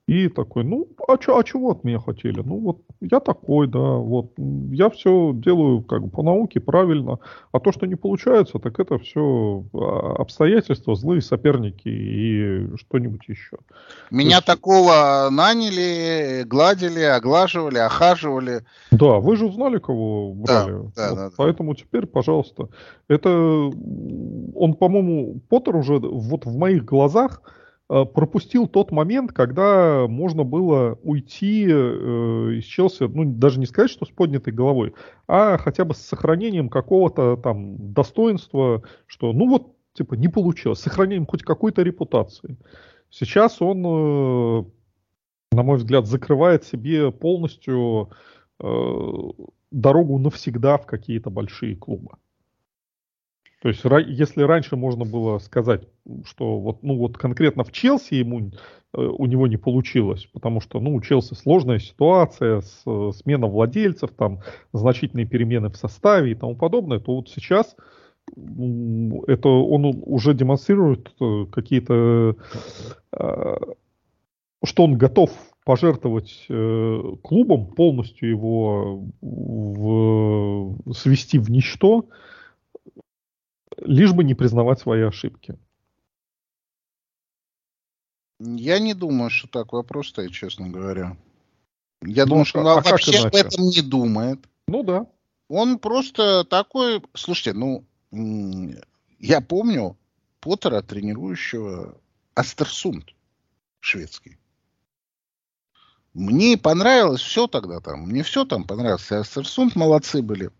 и 0.06 0.28
такой, 0.28 0.62
ну, 0.62 0.86
а, 1.08 1.18
чё, 1.18 1.36
а 1.36 1.42
чего 1.42 1.72
от 1.72 1.82
меня 1.82 1.98
хотели? 1.98 2.40
Ну, 2.40 2.60
вот 2.60 2.78
я 3.00 3.18
такой, 3.18 3.66
да, 3.66 3.78
вот. 3.78 4.34
Я 4.70 4.88
все 4.88 5.32
делаю 5.34 5.82
как 5.82 6.04
бы 6.04 6.10
по 6.10 6.22
науке 6.22 6.60
правильно. 6.60 7.18
А 7.50 7.58
то, 7.58 7.72
что 7.72 7.86
не 7.86 7.96
получается, 7.96 8.60
так 8.60 8.78
это 8.78 8.98
все 8.98 9.64
а, 9.74 10.14
обстоятельства, 10.18 10.94
злые 10.94 11.22
соперники 11.22 11.88
и 11.88 12.76
что-нибудь 12.76 13.22
еще. 13.26 13.56
Меня 14.12 14.36
есть... 14.36 14.46
такого 14.46 15.28
наняли, 15.32 16.44
гладили, 16.44 17.02
оглаживали, 17.02 17.78
охаживали. 17.78 18.64
Да, 18.92 19.18
вы 19.18 19.36
же 19.36 19.46
узнали, 19.46 19.78
кого 19.78 20.34
брали. 20.34 20.70
Да, 20.70 20.72
да, 20.72 20.78
вот, 20.78 20.94
да, 20.94 21.14
да. 21.14 21.30
Поэтому 21.36 21.74
теперь, 21.74 22.06
пожалуйста, 22.06 22.68
это 23.08 23.28
он, 23.28 24.74
по-моему, 24.74 25.40
Поттер 25.48 25.74
уже 25.74 25.98
вот 25.98 26.46
в 26.46 26.56
моих 26.56 26.84
глазах 26.84 27.42
пропустил 27.88 28.66
тот 28.66 28.90
момент, 28.90 29.32
когда 29.32 30.06
можно 30.08 30.42
было 30.42 30.98
уйти 31.02 31.66
э, 31.68 32.54
из 32.58 32.64
Челси, 32.64 33.04
ну, 33.04 33.24
даже 33.24 33.60
не 33.60 33.66
сказать, 33.66 33.90
что 33.90 34.04
с 34.04 34.10
поднятой 34.10 34.52
головой, 34.52 34.94
а 35.28 35.56
хотя 35.58 35.84
бы 35.84 35.94
с 35.94 35.98
сохранением 35.98 36.68
какого-то 36.68 37.36
там 37.36 37.92
достоинства, 37.92 38.82
что, 39.06 39.32
ну 39.32 39.48
вот, 39.48 39.76
типа, 39.92 40.14
не 40.14 40.28
получилось, 40.28 40.80
сохранением 40.80 41.26
хоть 41.26 41.44
какой-то 41.44 41.82
репутации. 41.82 42.56
Сейчас 43.10 43.62
он, 43.62 43.84
э, 43.86 44.64
на 45.52 45.62
мой 45.62 45.76
взгляд, 45.78 46.06
закрывает 46.06 46.64
себе 46.64 47.12
полностью 47.12 48.10
э, 48.58 49.12
дорогу 49.70 50.18
навсегда 50.18 50.78
в 50.78 50.86
какие-то 50.86 51.30
большие 51.30 51.76
клубы. 51.76 52.16
То 53.66 53.70
есть, 53.70 53.82
если 54.06 54.42
раньше 54.42 54.76
можно 54.76 55.04
было 55.04 55.40
сказать, 55.40 55.88
что 56.24 56.60
вот, 56.60 56.84
ну 56.84 56.96
вот 56.96 57.18
конкретно 57.18 57.64
в 57.64 57.72
Челси 57.72 58.14
ему, 58.14 58.52
э, 58.94 59.00
у 59.00 59.26
него 59.26 59.48
не 59.48 59.56
получилось, 59.56 60.28
потому 60.32 60.60
что, 60.60 60.78
ну, 60.78 60.94
у 60.94 61.00
Челси 61.00 61.34
сложная 61.34 61.80
ситуация, 61.80 62.60
с, 62.60 62.84
смена 63.16 63.48
владельцев, 63.48 64.10
там, 64.16 64.38
значительные 64.72 65.26
перемены 65.26 65.68
в 65.68 65.74
составе 65.74 66.30
и 66.30 66.34
тому 66.36 66.54
подобное, 66.54 67.00
то 67.00 67.16
вот 67.16 67.28
сейчас 67.28 67.74
это 68.36 69.48
он 69.48 70.00
уже 70.04 70.32
демонстрирует 70.32 71.12
э, 71.20 71.46
какие-то, 71.50 72.36
э, 73.18 73.56
что 74.64 74.84
он 74.84 74.96
готов 74.96 75.32
пожертвовать 75.64 76.46
клубом, 76.46 77.66
полностью 77.74 78.28
его 78.28 79.02
в, 79.20 80.92
свести 80.92 81.40
в 81.40 81.50
ничто, 81.50 82.04
лишь 83.86 84.12
бы 84.12 84.24
не 84.24 84.34
признавать 84.34 84.80
свои 84.80 85.02
ошибки. 85.02 85.58
Я 88.38 88.78
не 88.78 88.94
думаю, 88.94 89.30
что 89.30 89.48
так 89.48 89.72
вопрос 89.72 90.08
стоит, 90.08 90.32
честно 90.32 90.68
говоря. 90.68 91.16
Я 92.02 92.24
ну, 92.24 92.30
думаю, 92.30 92.44
что 92.44 92.60
а, 92.60 92.62
он 92.62 92.68
а 92.68 92.80
вообще 92.82 93.18
об 93.18 93.34
этом 93.34 93.64
не 93.64 93.80
думает. 93.80 94.40
Ну 94.66 94.82
да. 94.82 95.06
Он 95.48 95.78
просто 95.78 96.44
такой... 96.44 97.02
Слушайте, 97.14 97.54
ну, 97.54 97.84
я 99.18 99.40
помню 99.40 99.96
Поттера, 100.40 100.82
тренирующего 100.82 101.98
Астерсунд 102.34 103.14
шведский. 103.80 104.36
Мне 106.12 106.56
понравилось 106.56 107.20
все 107.20 107.46
тогда 107.46 107.80
там. 107.80 108.02
Мне 108.02 108.22
все 108.22 108.44
там 108.44 108.64
понравилось. 108.64 109.10
Астерсунд 109.10 109.76
молодцы 109.76 110.22
были. 110.22 110.50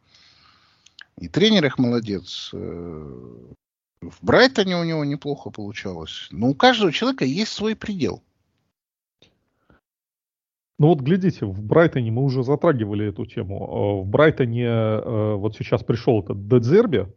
И 1.19 1.29
тренер 1.29 1.65
их 1.65 1.79
молодец. 1.79 2.51
Э, 2.53 2.59
в 4.03 4.19
Брайтоне 4.23 4.77
у 4.77 4.85
него 4.85 5.05
неплохо 5.05 5.51
получалось. 5.51 6.29
Но 6.31 6.49
у 6.49 6.55
каждого 6.55 6.93
человека 6.93 7.25
есть 7.25 7.53
свой 7.53 7.75
предел. 7.75 8.23
Ну 10.79 10.89
вот 10.89 11.01
глядите, 11.01 11.47
в 11.47 11.63
Брайтоне 11.63 12.11
мы 12.11 12.23
уже 12.23 12.43
затрагивали 12.43 13.09
эту 13.09 13.25
тему. 13.25 13.57
Э, 13.57 14.03
в 14.03 14.07
Брайтоне 14.07 14.67
э, 14.67 15.35
вот 15.37 15.57
сейчас 15.57 15.83
пришел 15.83 16.23
этот 16.23 16.47
Дедзерби, 16.49 17.09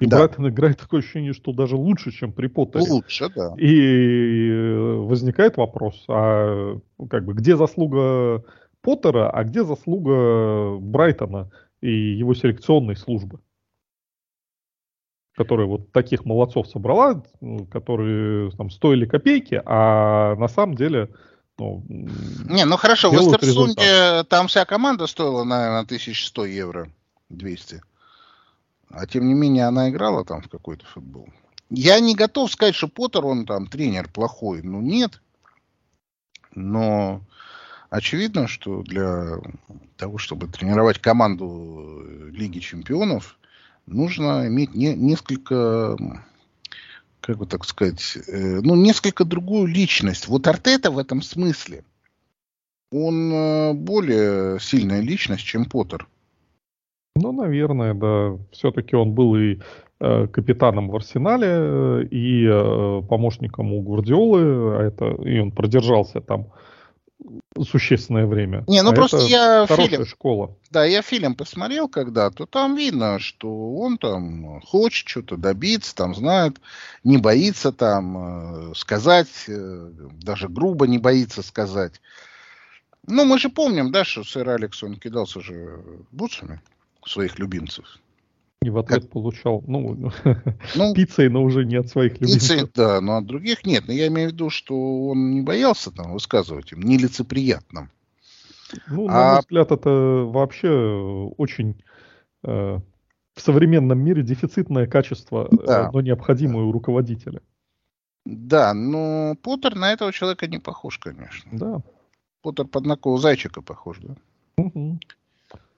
и 0.00 0.06
да. 0.06 0.18
Брайтон 0.18 0.48
играет 0.48 0.78
такое 0.80 1.00
ощущение, 1.00 1.32
что 1.32 1.52
даже 1.52 1.76
лучше, 1.76 2.10
чем 2.10 2.32
при 2.32 2.48
Поттере. 2.48 2.84
Лучше, 2.88 3.28
да. 3.34 3.54
И 3.56 4.50
возникает 4.98 5.56
вопрос, 5.56 6.04
а 6.08 6.78
как 7.08 7.24
бы 7.24 7.34
где 7.34 7.56
заслуга 7.56 8.44
Поттера, 8.80 9.30
а 9.30 9.44
где 9.44 9.64
заслуга 9.64 10.78
Брайтона? 10.80 11.50
И 11.80 11.90
его 11.90 12.34
селекционной 12.34 12.96
службы, 12.96 13.40
которая 15.34 15.66
вот 15.66 15.92
таких 15.92 16.24
молодцов 16.24 16.68
собрала, 16.68 17.22
которые 17.70 18.50
там 18.52 18.70
стоили 18.70 19.06
копейки, 19.06 19.62
а 19.64 20.34
на 20.36 20.48
самом 20.48 20.74
деле 20.74 21.10
ну, 21.58 21.84
не, 21.88 22.64
ну 22.64 22.76
хорошо, 22.76 23.10
в 23.10 23.14
Эстерсунде 23.14 24.24
там 24.28 24.46
вся 24.46 24.64
команда 24.64 25.08
стоила, 25.08 25.42
наверное, 25.42 25.80
1100 25.80 26.44
евро, 26.46 26.90
200. 27.30 27.82
А 28.90 29.06
тем 29.06 29.26
не 29.26 29.34
менее 29.34 29.66
она 29.66 29.90
играла 29.90 30.24
там 30.24 30.40
в 30.40 30.48
какой-то 30.48 30.86
футбол. 30.86 31.28
Я 31.68 32.00
не 32.00 32.14
готов 32.14 32.50
сказать, 32.50 32.74
что 32.74 32.88
Поттер, 32.88 33.26
он 33.26 33.44
там 33.44 33.66
тренер 33.66 34.08
плохой. 34.08 34.62
Ну 34.62 34.80
нет. 34.80 35.20
Но 36.54 37.20
очевидно, 37.90 38.46
что 38.46 38.82
для 38.82 39.38
того, 39.96 40.18
чтобы 40.18 40.48
тренировать 40.48 40.98
команду 40.98 42.02
э, 42.04 42.30
Лиги 42.30 42.58
Чемпионов, 42.58 43.38
нужно 43.86 44.46
иметь 44.46 44.74
не, 44.74 44.94
несколько, 44.94 45.96
как 47.20 47.38
бы 47.38 47.46
так 47.46 47.64
сказать, 47.64 48.18
э, 48.28 48.60
ну, 48.62 48.76
несколько 48.76 49.24
другую 49.24 49.66
личность. 49.66 50.28
Вот 50.28 50.46
Артета 50.46 50.90
в 50.90 50.98
этом 50.98 51.22
смысле, 51.22 51.84
он 52.90 53.32
э, 53.32 53.72
более 53.74 54.60
сильная 54.60 55.00
личность, 55.00 55.44
чем 55.44 55.64
Поттер. 55.64 56.06
Ну, 57.16 57.32
наверное, 57.32 57.94
да. 57.94 58.38
Все-таки 58.52 58.94
он 58.94 59.12
был 59.12 59.36
и 59.36 59.58
э, 60.00 60.26
капитаном 60.28 60.88
в 60.88 60.96
Арсенале, 60.96 61.48
э, 61.50 62.04
и 62.10 62.46
помощником 63.08 63.72
у 63.72 63.82
Гвардиолы, 63.82 64.76
а 64.76 64.82
это, 64.82 65.06
и 65.22 65.38
он 65.38 65.50
продержался 65.50 66.20
там 66.20 66.48
существенное 67.64 68.26
время. 68.26 68.64
Не, 68.66 68.82
ну 68.82 68.90
а 68.90 68.94
просто 68.94 69.18
я 69.18 69.66
фильм, 69.66 70.06
школа. 70.06 70.56
Да, 70.70 70.84
я 70.84 71.02
фильм 71.02 71.34
посмотрел 71.34 71.88
когда-то, 71.88 72.46
там 72.46 72.76
видно, 72.76 73.18
что 73.18 73.74
он 73.76 73.98
там 73.98 74.60
хочет 74.62 75.08
что-то 75.08 75.36
добиться, 75.36 75.94
там 75.94 76.14
знает, 76.14 76.60
не 77.04 77.18
боится 77.18 77.72
там 77.72 78.70
э, 78.70 78.74
сказать, 78.74 79.44
э, 79.48 79.90
даже 80.22 80.48
грубо 80.48 80.86
не 80.86 80.98
боится 80.98 81.42
сказать. 81.42 82.00
Ну, 83.06 83.24
мы 83.24 83.38
же 83.38 83.48
помним, 83.48 83.90
да, 83.90 84.04
что 84.04 84.22
сэр 84.22 84.50
Алекс, 84.50 84.82
он 84.82 84.96
кидался 84.96 85.40
же 85.40 85.82
бутсами 86.12 86.60
своих 87.06 87.38
любимцев. 87.38 87.98
И 88.62 88.70
в 88.70 88.78
ответ 88.78 89.02
как... 89.02 89.10
получал, 89.10 89.62
ну, 89.66 90.10
ну 90.74 90.94
пиццей, 90.94 91.28
но 91.28 91.42
уже 91.42 91.64
не 91.64 91.76
от 91.76 91.88
своих 91.88 92.14
любимцев. 92.14 92.40
Пиццей, 92.40 92.70
да, 92.74 93.00
но 93.00 93.18
от 93.18 93.26
других 93.26 93.64
нет. 93.64 93.84
Но 93.86 93.92
я 93.92 94.08
имею 94.08 94.30
в 94.30 94.32
виду, 94.32 94.50
что 94.50 95.08
он 95.08 95.30
не 95.30 95.42
боялся 95.42 95.92
там 95.92 96.12
высказывать 96.12 96.72
им 96.72 96.80
нелицеприятным. 96.80 97.90
Ну, 98.88 99.06
а... 99.08 99.12
на 99.12 99.32
мой 99.32 99.40
взгляд, 99.40 99.70
это 99.70 99.90
вообще 99.90 100.70
очень 101.36 101.82
э, 102.42 102.78
в 103.34 103.40
современном 103.40 104.00
мире 104.00 104.22
дефицитное 104.22 104.88
качество, 104.88 105.48
э, 105.50 105.56
да. 105.64 105.90
но 105.92 106.00
необходимое 106.00 106.64
у 106.64 106.72
руководителя. 106.72 107.40
Да, 108.26 108.74
но 108.74 109.36
Поттер 109.40 109.76
на 109.76 109.92
этого 109.92 110.12
человека 110.12 110.48
не 110.48 110.58
похож, 110.58 110.98
конечно. 110.98 111.50
Да. 111.52 111.80
Поттер 112.42 112.66
под 112.66 112.86
накол 112.86 113.18
зайчика 113.18 113.62
похож, 113.62 113.98
да? 114.00 114.16
Угу 114.56 114.98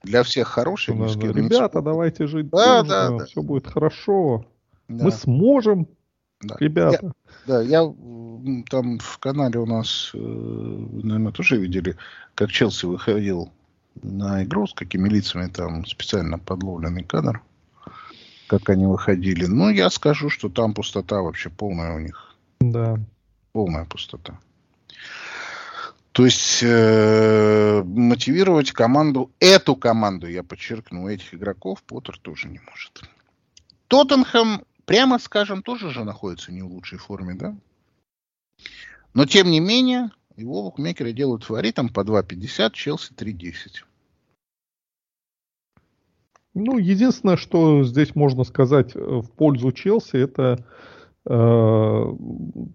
для 0.03 0.23
всех 0.23 0.47
хороший. 0.47 0.95
Да, 0.95 1.13
да. 1.13 1.27
Ребята, 1.27 1.81
давайте 1.81 2.27
жить 2.27 2.49
да, 2.49 2.81
дружно, 2.81 2.89
да, 2.89 3.17
да. 3.17 3.25
все 3.25 3.41
будет 3.41 3.67
хорошо. 3.67 4.45
Да. 4.87 5.05
Мы 5.05 5.11
сможем, 5.11 5.87
да. 6.41 6.55
ребята. 6.59 6.99
Я, 7.01 7.11
да, 7.47 7.61
я 7.61 7.93
там 8.69 8.99
в 8.99 9.17
канале 9.19 9.59
у 9.59 9.65
нас, 9.65 10.11
э, 10.13 10.17
наверное, 10.17 11.31
тоже 11.31 11.57
видели, 11.57 11.95
как 12.35 12.51
Челси 12.51 12.85
выходил 12.85 13.51
на 14.01 14.43
игру, 14.43 14.67
с 14.67 14.73
какими 14.73 15.09
лицами 15.09 15.47
там 15.47 15.85
специально 15.85 16.39
подловленный 16.39 17.03
кадр, 17.03 17.41
как 18.47 18.69
они 18.69 18.85
выходили. 18.85 19.45
Ну, 19.45 19.69
я 19.69 19.89
скажу, 19.89 20.29
что 20.29 20.49
там 20.49 20.73
пустота 20.73 21.21
вообще 21.21 21.49
полная 21.49 21.95
у 21.95 21.99
них. 21.99 22.35
Да. 22.59 22.97
Полная 23.53 23.85
пустота. 23.85 24.39
То 26.11 26.25
есть 26.25 26.61
э, 26.61 27.83
мотивировать 27.85 28.71
команду, 28.73 29.31
эту 29.39 29.77
команду, 29.77 30.27
я 30.27 30.43
подчеркну, 30.43 31.07
этих 31.07 31.33
игроков 31.33 31.83
Поттер 31.83 32.17
тоже 32.17 32.49
не 32.49 32.59
может. 32.59 33.01
Тоттенхэм, 33.87 34.63
прямо 34.85 35.19
скажем, 35.19 35.63
тоже 35.63 35.89
же 35.89 36.03
находится 36.03 36.51
не 36.51 36.63
в 36.63 36.67
лучшей 36.67 36.97
форме, 36.97 37.35
да? 37.35 37.55
Но 39.13 39.25
тем 39.25 39.49
не 39.49 39.61
менее, 39.61 40.11
его 40.35 40.63
букмекеры 40.63 41.13
делают 41.13 41.45
фаворитом 41.45 41.87
по 41.87 42.01
2.50, 42.01 42.71
Челси 42.73 43.13
3.10. 43.13 43.53
Ну, 46.53 46.77
единственное, 46.77 47.37
что 47.37 47.83
здесь 47.85 48.15
можно 48.15 48.43
сказать 48.43 48.95
э, 48.95 48.99
в 48.99 49.31
пользу 49.31 49.71
Челси, 49.71 50.17
это 50.17 50.65
э, 51.25 52.71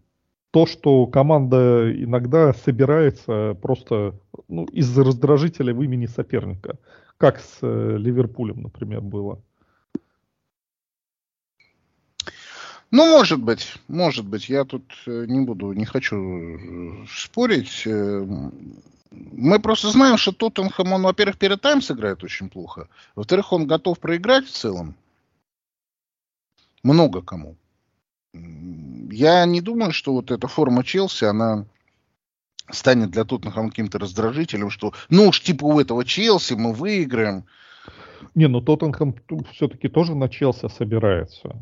то, 0.56 0.64
что 0.64 1.06
команда 1.06 1.92
иногда 1.94 2.54
собирается 2.54 3.58
просто 3.60 4.18
ну, 4.48 4.64
из-за 4.64 5.04
раздражителя 5.04 5.74
в 5.74 5.82
имени 5.82 6.06
соперника, 6.06 6.78
как 7.18 7.40
с 7.40 7.58
э, 7.60 7.96
Ливерпулем, 7.98 8.62
например, 8.62 9.02
было. 9.02 9.38
Ну, 12.90 13.04
может 13.04 13.42
быть, 13.42 13.74
может 13.86 14.24
быть. 14.24 14.48
Я 14.48 14.64
тут 14.64 14.84
э, 15.06 15.26
не 15.28 15.44
буду, 15.44 15.74
не 15.74 15.84
хочу 15.84 16.16
э, 16.16 17.06
спорить. 17.06 17.86
Мы 19.10 19.60
просто 19.60 19.90
знаем, 19.90 20.16
что 20.16 20.32
Тоттенхэм, 20.32 20.90
он, 20.90 21.02
во-первых, 21.02 21.36
перед 21.36 21.60
Таймс 21.60 21.90
играет 21.90 22.24
очень 22.24 22.48
плохо. 22.48 22.88
Во-вторых, 23.14 23.52
он 23.52 23.66
готов 23.66 23.98
проиграть 23.98 24.46
в 24.46 24.52
целом. 24.52 24.94
Много 26.82 27.20
кому. 27.20 27.58
Я 29.10 29.44
не 29.46 29.60
думаю, 29.60 29.92
что 29.92 30.12
вот 30.12 30.30
эта 30.30 30.46
форма 30.48 30.84
Челси, 30.84 31.24
она 31.24 31.66
станет 32.70 33.10
для 33.10 33.24
Тоттенхэма 33.24 33.70
каким-то 33.70 33.98
раздражителем, 33.98 34.70
что 34.70 34.92
ну 35.08 35.28
уж 35.28 35.40
типа 35.40 35.64
у 35.64 35.80
этого 35.80 36.04
Челси 36.04 36.54
мы 36.54 36.72
выиграем. 36.72 37.44
Не, 38.34 38.48
ну 38.48 38.60
Тоттенхэм 38.60 39.14
все-таки 39.52 39.88
тоже 39.88 40.14
на 40.14 40.28
Челси 40.28 40.68
собирается. 40.68 41.56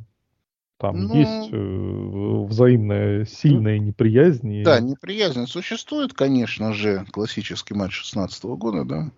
Там 0.79 1.05
ну, 1.05 1.15
есть 1.15 1.53
э, 1.53 2.47
взаимная 2.49 3.25
сильная 3.27 3.79
неприязнь. 3.79 4.53
И... 4.53 4.65
Да, 4.65 4.81
неприязнь 4.81 5.47
существует, 5.47 6.15
конечно 6.15 6.73
же, 6.73 7.07
классический 7.13 7.75
матч 7.75 7.93
16 7.93 8.45
года, 8.45 8.85
да, 8.85 9.11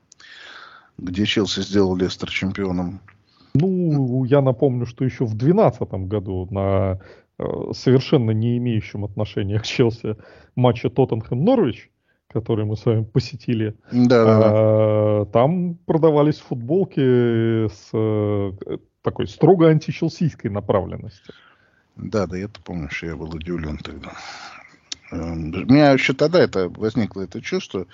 где 0.98 1.24
Челси 1.24 1.60
сделал 1.60 1.96
Лестер 1.96 2.30
чемпионом. 2.30 3.00
Ну, 3.54 4.24
я 4.24 4.42
напомню, 4.42 4.84
что 4.84 5.04
еще 5.04 5.24
в 5.24 5.34
2012 5.34 5.90
году 6.08 6.46
на 6.50 7.00
совершенно 7.72 8.30
не 8.30 8.56
имеющем 8.58 9.04
отношения 9.04 9.58
к 9.58 9.64
Челси 9.64 10.16
матче 10.54 10.88
Тоттенхэм-Норвич, 10.88 11.90
который 12.28 12.64
мы 12.64 12.76
с 12.76 12.84
вами 12.84 13.04
посетили, 13.04 13.76
да, 13.92 14.24
да, 14.24 14.40
да. 14.40 15.24
там 15.26 15.74
продавались 15.86 16.38
футболки 16.38 17.68
с 17.68 17.90
э, 17.92 18.52
такой 19.02 19.28
строго 19.28 19.68
античелсийской 19.68 20.50
направленности. 20.50 21.32
Да, 21.96 22.26
да, 22.26 22.36
я-то 22.36 22.60
помню, 22.60 22.90
что 22.90 23.06
я 23.06 23.16
был 23.16 23.34
удивлен 23.34 23.78
тогда. 23.78 24.12
Эм, 25.12 25.48
у 25.54 25.72
меня 25.72 25.92
еще 25.92 26.12
тогда 26.12 26.40
это 26.40 26.68
возникло 26.68 27.22
это 27.22 27.40
чувство, 27.40 27.86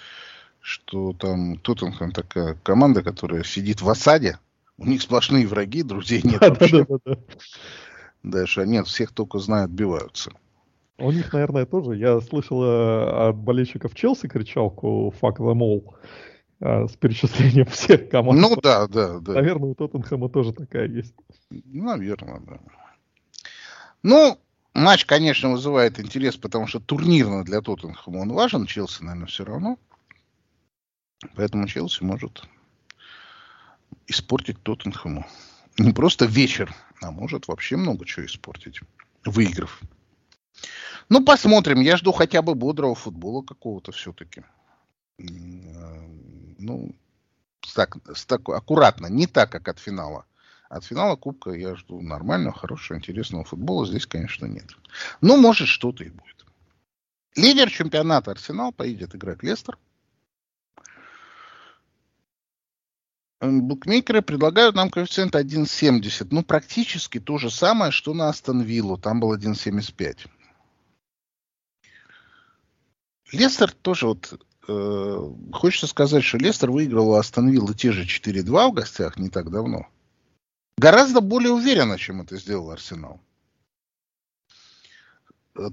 что 0.61 1.13
там 1.13 1.59
Тоттенхэм 1.59 2.13
такая 2.13 2.57
команда, 2.63 3.03
которая 3.03 3.45
сидит 3.45 3.83
в 3.83 3.89
осаде, 3.89 4.39
у 4.79 4.87
них 4.87 5.03
сплошные 5.03 5.47
враги, 5.47 5.83
друзей 5.83 6.23
нет 6.25 6.41
вообще. 6.41 6.85
Да, 6.85 6.97
да, 7.05 7.15
да. 7.15 7.21
Да, 8.23 8.47
что 8.47 8.65
нет, 8.65 8.87
всех 8.87 9.13
только 9.13 9.39
знают, 9.39 9.71
отбиваются. 9.71 10.33
У 10.99 11.11
них, 11.11 11.33
наверное, 11.33 11.67
тоже. 11.67 11.97
Я 11.97 12.21
слышал 12.21 12.63
э, 12.63 13.29
от 13.29 13.37
болельщиков 13.37 13.95
Челси 13.95 14.29
кричалку 14.29 15.13
«Fuck 15.21 15.39
them 15.39 15.59
all» 15.59 15.95
э, 16.61 16.87
с 16.87 16.97
перечислением 16.97 17.67
всех 17.67 18.09
команд. 18.09 18.41
Ну 18.41 18.57
да, 18.63 18.87
да, 18.87 19.19
да. 19.19 19.33
Наверное, 19.33 19.71
у 19.71 19.75
Тоттенхэма 19.75 20.29
тоже 20.29 20.53
такая 20.53 20.87
есть. 20.87 21.15
Наверное, 21.51 22.41
да. 22.41 22.61
Ну, 24.05 24.39
матч, 24.75 25.05
конечно, 25.07 25.51
вызывает 25.51 25.99
интерес, 25.99 26.37
потому 26.37 26.69
что 26.69 26.79
турнирно 26.79 27.43
для 27.45 27.61
Тоттенхэма 27.61 28.19
он 28.19 28.33
важен. 28.33 28.67
Челси, 28.67 29.03
наверное, 29.03 29.27
все 29.27 29.45
равно. 29.45 29.79
Поэтому 31.35 31.67
Челси 31.67 32.05
может 32.05 32.45
испортить 34.07 34.63
Тоттенхэму. 34.63 35.27
Не 35.79 35.93
просто 35.93 36.27
вечер, 36.27 36.75
а 37.01 37.11
может 37.11 37.49
вообще 37.49 37.77
много 37.77 38.05
чего 38.05 38.27
испортить, 38.27 38.81
выиграв. 39.25 39.81
Ну, 41.09 41.25
посмотрим. 41.25 41.81
Я 41.81 41.97
жду 41.97 42.13
хотя 42.13 42.43
бы 42.43 42.55
бодрого 42.55 42.95
футбола 42.95 43.43
какого-то 43.43 43.93
все-таки. 43.93 44.45
Ну, 45.19 46.95
так, 47.75 47.97
так, 48.27 48.49
аккуратно, 48.49 49.07
не 49.07 49.27
так, 49.27 49.51
как 49.51 49.69
от 49.69 49.79
финала. 49.79 50.25
От 50.69 50.85
финала 50.85 51.17
Кубка 51.17 51.51
я 51.51 51.75
жду 51.77 52.01
нормального, 52.01 52.57
хорошего, 52.57 52.97
интересного 52.97 53.45
футбола. 53.45 53.87
Здесь, 53.87 54.07
конечно, 54.07 54.47
нет. 54.47 54.67
Но, 55.21 55.37
может, 55.37 55.69
что-то 55.69 56.05
и 56.05 56.09
будет. 56.09 56.47
Лидер 57.37 57.71
чемпионата 57.71 58.31
Арсенал 58.31 58.73
поедет 58.73 59.15
играть 59.15 59.43
Лестер. 59.43 59.79
Букмекеры 63.43 64.23
предлагают 64.23 64.77
нам 64.77 64.89
коэффициент 64.89 65.35
1,70. 65.35 66.29
Ну, 66.31 66.45
практически 66.45 67.19
то 67.19 67.39
же 67.39 67.51
самое, 67.51 67.91
что 67.91 68.15
на 68.15 68.29
Астон 68.29 68.61
Виллу. 68.61 68.97
Там 68.97 69.19
был 69.19 69.37
1,75. 69.37 70.29
Лестер 73.33 73.73
тоже 73.73 74.07
вот... 74.07 74.41
Э, 74.69 75.31
хочется 75.53 75.89
сказать, 75.89 76.23
что 76.23 76.39
Лестер 76.39 76.71
выиграл 76.71 77.11
у 77.11 77.15
Астон 77.15 77.49
Виллы 77.49 77.75
те 77.75 77.91
же 77.91 78.05
4-2 78.05 78.69
в 78.69 78.75
гостях 78.75 79.17
не 79.17 79.29
так 79.29 79.51
давно. 79.51 79.89
Гораздо 80.79 81.21
более 81.21 81.51
уверенно, 81.51 81.99
чем 81.99 82.21
это 82.21 82.37
сделал 82.37 82.71
Арсенал. 82.71 83.21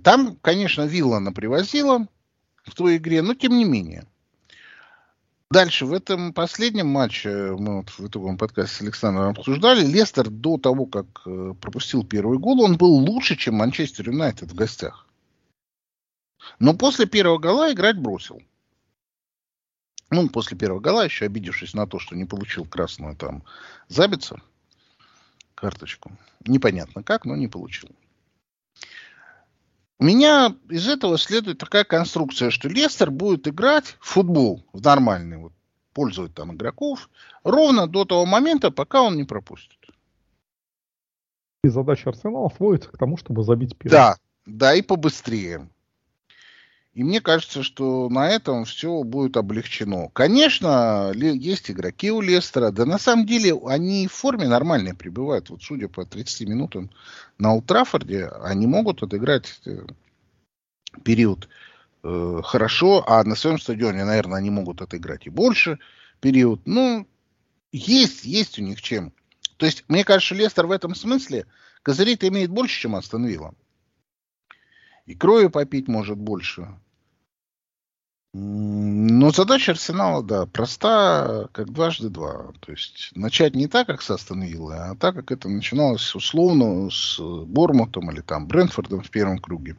Там, 0.03 0.37
конечно, 0.37 0.87
Виллана 0.87 1.31
привозила 1.33 2.07
в 2.63 2.73
той 2.73 2.97
игре, 2.97 3.21
но 3.21 3.35
тем 3.35 3.55
не 3.55 3.63
менее. 3.63 4.07
Дальше, 5.51 5.87
в 5.87 5.93
этом 5.93 6.31
последнем 6.31 6.87
матче, 6.87 7.55
мы 7.57 7.77
вот 7.77 7.89
в 7.89 8.07
итоговом 8.07 8.37
подкасте 8.37 8.75
с 8.75 8.81
Александром 8.81 9.29
обсуждали, 9.29 9.83
Лестер 9.83 10.29
до 10.29 10.59
того, 10.59 10.85
как 10.85 11.07
э, 11.25 11.55
пропустил 11.59 12.05
первый 12.05 12.37
гол, 12.37 12.61
он 12.61 12.77
был 12.77 12.91
лучше, 12.91 13.35
чем 13.35 13.55
Манчестер 13.55 14.11
Юнайтед 14.11 14.51
в 14.51 14.55
гостях. 14.55 15.07
Но 16.59 16.75
после 16.75 17.07
первого 17.07 17.39
гола 17.39 17.73
играть 17.73 17.97
бросил. 17.97 18.43
Ну, 20.11 20.29
после 20.29 20.55
первого 20.55 20.81
гола, 20.81 21.05
еще 21.05 21.25
обидевшись 21.25 21.73
на 21.73 21.87
то, 21.87 21.97
что 21.97 22.15
не 22.15 22.25
получил 22.25 22.65
красную 22.65 23.15
там 23.15 23.43
забиться, 23.87 24.39
карточку. 25.55 26.11
Непонятно 26.45 27.01
как, 27.01 27.25
но 27.25 27.35
не 27.35 27.47
получил. 27.47 27.89
У 29.99 30.05
меня 30.05 30.55
из 30.69 30.87
этого 30.87 31.17
следует 31.17 31.57
такая 31.57 31.83
конструкция, 31.83 32.51
что 32.51 32.69
Лестер 32.69 33.11
будет 33.11 33.47
играть 33.49 33.97
в 33.99 34.07
футбол 34.07 34.63
в 34.71 34.81
нормальный, 34.81 35.37
вот, 35.37 35.51
пользовать 35.93 36.33
там 36.33 36.53
игроков, 36.53 37.09
ровно 37.43 37.85
до 37.85 38.05
того 38.05 38.25
момента, 38.25 38.71
пока 38.71 39.01
он 39.01 39.17
не 39.17 39.25
пропустит. 39.25 39.77
И 41.65 41.67
задача 41.67 42.11
Арсенала 42.11 42.49
сводится 42.55 42.89
к 42.89 42.97
тому, 42.97 43.17
чтобы 43.17 43.43
забить 43.43 43.77
первый. 43.77 43.91
Да, 43.91 44.17
да, 44.45 44.73
и 44.73 44.81
побыстрее. 44.81 45.69
И 46.93 47.03
мне 47.03 47.21
кажется, 47.21 47.61
что 47.61 48.09
на 48.09 48.29
этом 48.29 48.65
все 48.65 49.03
будет 49.03 49.37
облегчено. 49.37 50.09
Конечно, 50.09 51.11
есть 51.13 51.69
игроки 51.69 52.11
у 52.11 52.19
Лестера, 52.19 52.71
да 52.71 52.85
на 52.85 52.97
самом 52.97 53.27
деле 53.27 53.55
они 53.67 54.07
в 54.07 54.13
форме 54.13 54.47
нормальной 54.47 54.95
пребывают. 54.95 55.49
Вот 55.49 55.61
судя 55.61 55.87
по 55.87 56.05
30 56.05 56.47
минутам 56.47 56.89
на 57.37 57.53
Ултрафорде, 57.53 58.25
они 58.41 58.65
могут 58.65 59.03
отыграть 59.03 59.61
э, 59.65 59.85
период 61.03 61.47
э, 62.03 62.41
хорошо, 62.43 63.03
а 63.07 63.23
на 63.23 63.35
своем 63.35 63.59
стадионе, 63.59 64.03
наверное, 64.03 64.39
они 64.39 64.49
могут 64.49 64.81
отыграть 64.81 65.27
и 65.27 65.29
больше 65.29 65.77
период. 66.19 66.61
Ну, 66.65 67.07
есть, 67.71 68.25
есть 68.25 68.57
у 68.57 68.63
них 68.63 68.81
чем. 68.81 69.13
То 69.57 69.67
есть, 69.67 69.83
мне 69.87 70.03
кажется, 70.03 70.33
Лестер 70.33 70.65
в 70.65 70.71
этом 70.71 70.95
смысле 70.95 71.45
козырей-то 71.83 72.27
имеет 72.29 72.49
больше, 72.49 72.81
чем 72.81 72.95
Астон 72.95 73.25
Вилла. 73.25 73.53
И 75.09 75.15
крови 75.15 75.47
попить 75.47 75.87
может 75.87 76.19
больше. 76.19 76.67
Но 78.31 79.31
задача 79.31 79.71
Арсенала, 79.71 80.21
да, 80.21 80.45
проста, 80.45 81.49
как 81.51 81.73
дважды 81.73 82.09
два. 82.09 82.53
То 82.59 82.71
есть 82.71 83.09
начать 83.15 83.55
не 83.55 83.67
так, 83.67 83.87
как 83.87 84.03
с 84.03 84.11
Астон 84.11 84.43
а 84.71 84.95
так, 84.95 85.15
как 85.15 85.31
это 85.31 85.49
начиналось 85.49 86.13
условно 86.13 86.91
с 86.91 87.19
Бормутом 87.19 88.11
или 88.11 88.21
там 88.21 88.45
Брентфордом 88.45 89.01
в 89.01 89.09
первом 89.09 89.39
круге. 89.39 89.77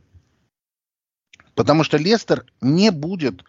Потому 1.54 1.84
что 1.84 1.96
Лестер 1.96 2.44
не 2.60 2.90
будет 2.90 3.44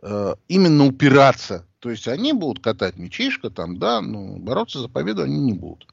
э, 0.00 0.34
именно 0.48 0.86
упираться. 0.86 1.66
То 1.80 1.90
есть 1.90 2.08
они 2.08 2.32
будут 2.32 2.64
катать 2.64 2.96
мячишко 2.96 3.50
там, 3.50 3.78
да, 3.78 4.00
но 4.00 4.38
бороться 4.38 4.78
за 4.78 4.88
победу 4.88 5.24
они 5.24 5.38
не 5.38 5.52
будут. 5.52 5.92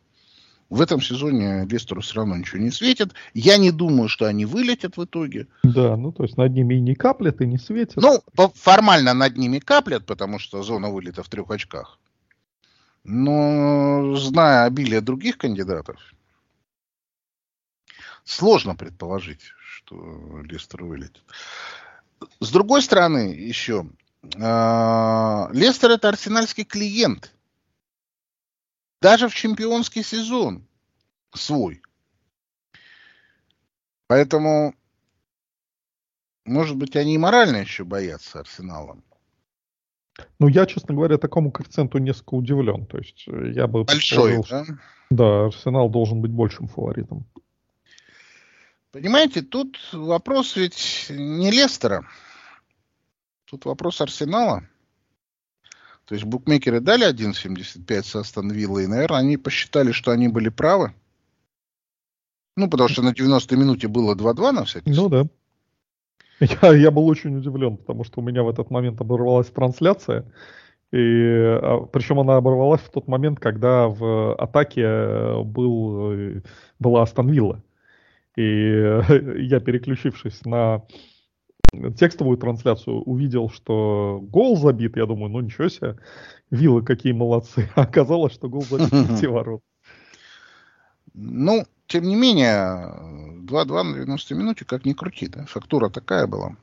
В 0.69 0.81
этом 0.81 0.99
сезоне 0.99 1.65
Лестеру 1.65 2.01
все 2.01 2.15
равно 2.15 2.35
ничего 2.35 2.59
не 2.59 2.71
светит. 2.71 3.13
Я 3.33 3.57
не 3.57 3.71
думаю, 3.71 4.09
что 4.09 4.25
они 4.25 4.45
вылетят 4.45 4.97
в 4.97 5.03
итоге. 5.05 5.47
Да, 5.63 5.95
ну 5.95 6.11
то 6.11 6.23
есть 6.23 6.37
над 6.37 6.53
ними 6.53 6.75
и 6.75 6.79
не 6.79 6.95
каплет, 6.95 7.39
и 7.41 7.45
не 7.45 7.57
светит. 7.57 7.97
Ну, 7.97 8.23
формально 8.55 9.13
над 9.13 9.37
ними 9.37 9.59
каплет, 9.59 10.05
потому 10.05 10.39
что 10.39 10.63
зона 10.63 10.89
вылета 10.89 11.21
в 11.21 11.29
трех 11.29 11.51
очках. 11.51 11.99
Но 13.03 14.15
зная 14.15 14.65
обилие 14.65 15.01
других 15.01 15.37
кандидатов, 15.37 15.97
сложно 18.23 18.75
предположить, 18.75 19.41
что 19.59 20.41
Лестер 20.43 20.83
вылетит. 20.83 21.23
С 22.39 22.51
другой 22.51 22.81
стороны, 22.81 23.35
еще, 23.35 23.85
а, 24.41 25.49
Лестер 25.53 25.91
это 25.91 26.09
арсенальский 26.09 26.63
клиент. 26.63 27.34
Даже 29.05 29.29
в 29.29 29.35
чемпионский 29.35 30.01
сезон 30.01 30.67
свой. 31.31 31.83
Поэтому, 34.07 34.73
может 36.43 36.75
быть, 36.75 36.95
они 36.95 37.13
и 37.13 37.19
морально 37.19 37.57
еще 37.57 37.83
боятся 37.83 38.39
Арсенала. 38.39 38.97
Ну, 40.39 40.47
я, 40.47 40.65
честно 40.65 40.95
говоря, 40.95 41.19
такому 41.19 41.51
коэффициенту 41.51 41.99
несколько 41.99 42.33
удивлен. 42.33 42.87
То 42.87 42.97
есть 42.97 43.25
э, 43.27 43.51
я 43.51 43.67
бы... 43.67 43.83
Большой, 43.83 44.41
да? 44.49 44.65
Да, 45.11 45.45
Арсенал 45.45 45.87
должен 45.87 46.21
быть 46.21 46.31
большим 46.31 46.67
фаворитом. 46.67 47.27
Понимаете, 48.89 49.43
тут 49.43 49.77
вопрос 49.93 50.55
ведь 50.55 51.05
не 51.11 51.51
Лестера. 51.51 52.07
Тут 53.45 53.65
вопрос 53.65 54.01
Арсенала. 54.01 54.67
То 56.05 56.13
есть 56.13 56.25
букмекеры 56.25 56.79
дали 56.81 57.11
1.75 57.11 58.03
с 58.03 58.15
Астон 58.15 58.51
Виллой, 58.51 58.83
и, 58.83 58.87
наверное, 58.87 59.19
они 59.19 59.37
посчитали, 59.37 59.91
что 59.91 60.11
они 60.11 60.27
были 60.27 60.49
правы. 60.49 60.93
Ну, 62.55 62.69
потому 62.69 62.89
что 62.89 63.01
на 63.01 63.09
90-й 63.09 63.57
минуте 63.57 63.87
было 63.87 64.15
2-2 64.15 64.51
на 64.51 64.65
всякий 64.65 64.93
случай. 64.93 65.01
Ну 65.01 65.09
да. 65.09 65.27
Я, 66.61 66.73
я 66.73 66.91
был 66.91 67.07
очень 67.07 67.35
удивлен, 67.37 67.77
потому 67.77 68.03
что 68.03 68.21
у 68.21 68.23
меня 68.23 68.43
в 68.43 68.49
этот 68.49 68.69
момент 68.69 69.01
оборвалась 69.01 69.47
трансляция. 69.47 70.25
И, 70.91 70.97
а, 70.97 71.87
причем 71.91 72.19
она 72.19 72.37
оборвалась 72.37 72.81
в 72.81 72.91
тот 72.91 73.07
момент, 73.07 73.39
когда 73.39 73.87
в 73.87 74.35
атаке 74.35 75.41
был, 75.43 76.11
э, 76.11 76.41
была 76.79 77.03
Астон 77.03 77.29
Вилла. 77.29 77.63
И 78.35 78.41
я, 79.39 79.59
переключившись 79.59 80.45
на 80.45 80.83
текстовую 81.97 82.37
трансляцию 82.37 83.01
увидел, 83.01 83.49
что 83.49 84.19
гол 84.21 84.57
забит. 84.57 84.97
Я 84.97 85.05
думаю, 85.05 85.29
ну 85.29 85.41
ничего 85.41 85.69
себе, 85.69 85.97
Вилла 86.49 86.81
какие 86.81 87.13
молодцы. 87.13 87.69
А 87.75 87.81
оказалось, 87.83 88.33
что 88.33 88.49
гол 88.49 88.63
забит 88.63 88.91
в 88.91 89.19
те 89.19 89.27
ворот. 89.27 89.61
Ну, 91.13 91.65
тем 91.87 92.03
не 92.03 92.15
менее, 92.15 92.93
2-2 93.45 93.83
на 93.83 93.93
90 93.93 94.35
минуте, 94.35 94.65
как 94.65 94.85
ни 94.85 94.93
крути, 94.93 95.27
да, 95.27 95.45
фактура 95.45 95.89
такая 95.89 96.27
была. 96.27 96.57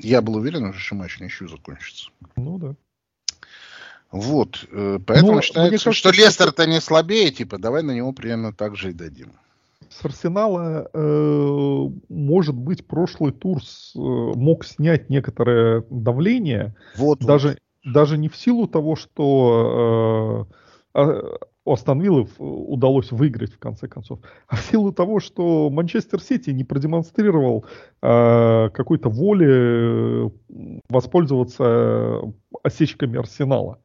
Я 0.00 0.22
был 0.22 0.36
уверен, 0.36 0.72
что 0.72 0.94
матч 0.94 1.20
еще 1.20 1.46
закончится. 1.46 2.10
Ну 2.36 2.58
да. 2.58 2.74
Вот, 4.10 4.66
э, 4.72 4.98
поэтому 5.06 5.34
ну, 5.34 5.42
считается, 5.42 5.70
кажется, 5.70 5.92
что 5.92 6.10
Лестер-то 6.10 6.66
не 6.66 6.80
слабее, 6.80 7.30
типа, 7.30 7.58
давай 7.58 7.84
на 7.84 7.92
него 7.92 8.12
примерно 8.12 8.52
так 8.52 8.74
же 8.74 8.90
и 8.90 8.94
дадим 8.94 9.30
с 9.88 10.04
Арсенала, 10.04 10.88
э, 10.92 11.88
может 12.08 12.54
быть, 12.54 12.86
прошлый 12.86 13.32
тур 13.32 13.62
с, 13.62 13.94
э, 13.96 13.98
мог 13.98 14.64
снять 14.64 15.08
некоторое 15.08 15.84
давление. 15.90 16.74
Вот, 16.96 17.20
даже, 17.20 17.48
вот. 17.84 17.94
даже 17.94 18.18
не 18.18 18.28
в 18.28 18.36
силу 18.36 18.68
того, 18.68 18.96
что 18.96 20.46
э, 20.94 21.00
а, 21.00 21.38
Астон 21.66 22.00
Виллы 22.00 22.28
удалось 22.38 23.10
выиграть 23.10 23.52
в 23.52 23.58
конце 23.58 23.88
концов, 23.88 24.20
а 24.48 24.56
в 24.56 24.60
силу 24.60 24.92
того, 24.92 25.20
что 25.20 25.70
Манчестер 25.70 26.20
Сити 26.20 26.50
не 26.50 26.64
продемонстрировал 26.64 27.64
э, 28.02 28.70
какой-то 28.72 29.08
воли 29.08 30.26
э, 30.26 30.30
воспользоваться 30.88 32.20
осечками 32.62 33.18
Арсенала. 33.18 33.78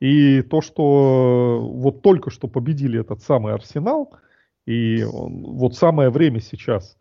И 0.00 0.42
то, 0.42 0.60
что 0.60 1.60
вот 1.72 2.02
только 2.02 2.30
что 2.30 2.46
победили 2.46 3.00
этот 3.00 3.22
самый 3.22 3.52
Арсенал– 3.52 4.14
и 4.68 5.02
вот 5.02 5.76
самое 5.76 6.10
время 6.10 6.40
сейчас 6.40 6.98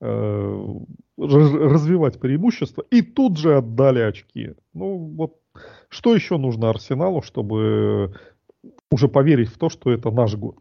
э, 0.00 0.68
развивать 1.16 2.18
преимущество. 2.18 2.84
И 2.90 3.02
тут 3.02 3.38
же 3.38 3.58
отдали 3.58 4.00
очки. 4.00 4.54
Ну 4.72 4.96
вот 4.96 5.36
что 5.88 6.12
еще 6.12 6.38
нужно 6.38 6.70
Арсеналу, 6.70 7.22
чтобы 7.22 8.18
уже 8.90 9.06
поверить 9.06 9.48
в 9.48 9.58
то, 9.58 9.68
что 9.68 9.92
это 9.92 10.10
наш 10.10 10.34
год? 10.34 10.56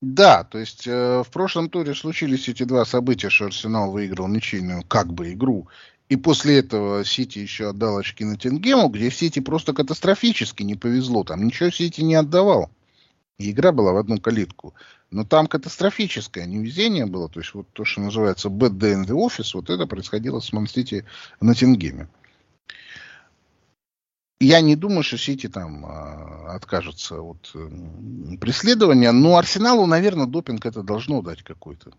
Да, 0.00 0.42
то 0.42 0.58
есть 0.58 0.88
э, 0.88 1.22
в 1.22 1.30
прошлом 1.30 1.70
туре 1.70 1.94
случились 1.94 2.48
эти 2.48 2.64
два 2.64 2.84
события, 2.84 3.30
что 3.30 3.44
Арсенал 3.44 3.92
выиграл 3.92 4.26
ничейную 4.26 4.82
как 4.88 5.12
бы 5.12 5.32
игру, 5.32 5.68
и 6.08 6.16
после 6.16 6.58
этого 6.58 7.04
Сити 7.04 7.38
еще 7.38 7.68
отдал 7.68 7.98
очки 7.98 8.24
на 8.24 8.36
Тенгему, 8.36 8.88
где 8.88 9.12
Сити 9.12 9.38
просто 9.38 9.72
катастрофически 9.74 10.64
не 10.64 10.74
повезло, 10.74 11.22
там 11.22 11.46
ничего 11.46 11.70
Сити 11.70 12.00
не 12.00 12.16
отдавал. 12.16 12.68
И 13.38 13.50
игра 13.50 13.72
была 13.72 13.92
в 13.92 13.96
одну 13.96 14.20
калитку. 14.20 14.74
Но 15.10 15.24
там 15.24 15.46
катастрофическое 15.46 16.46
невезение 16.46 17.06
было. 17.06 17.28
То 17.28 17.40
есть 17.40 17.54
вот 17.54 17.66
то, 17.72 17.84
что 17.84 18.00
называется 18.00 18.48
bad 18.48 18.78
day 18.78 18.94
in 18.94 19.06
the 19.06 19.16
office, 19.16 19.50
вот 19.54 19.70
это 19.70 19.86
происходило 19.86 20.40
с 20.40 20.52
Ман-Сити 20.52 21.04
на 21.40 21.54
Тингеме. 21.54 22.08
Я 24.40 24.60
не 24.60 24.74
думаю, 24.74 25.04
что 25.04 25.18
Сити 25.18 25.48
там 25.48 25.86
а, 25.86 26.54
откажется 26.56 27.20
от 27.20 27.52
э, 27.54 28.36
преследования, 28.40 29.12
но 29.12 29.36
Арсеналу, 29.36 29.86
наверное, 29.86 30.26
допинг 30.26 30.66
это 30.66 30.82
должно 30.82 31.22
дать 31.22 31.44
какой-то. 31.44 31.92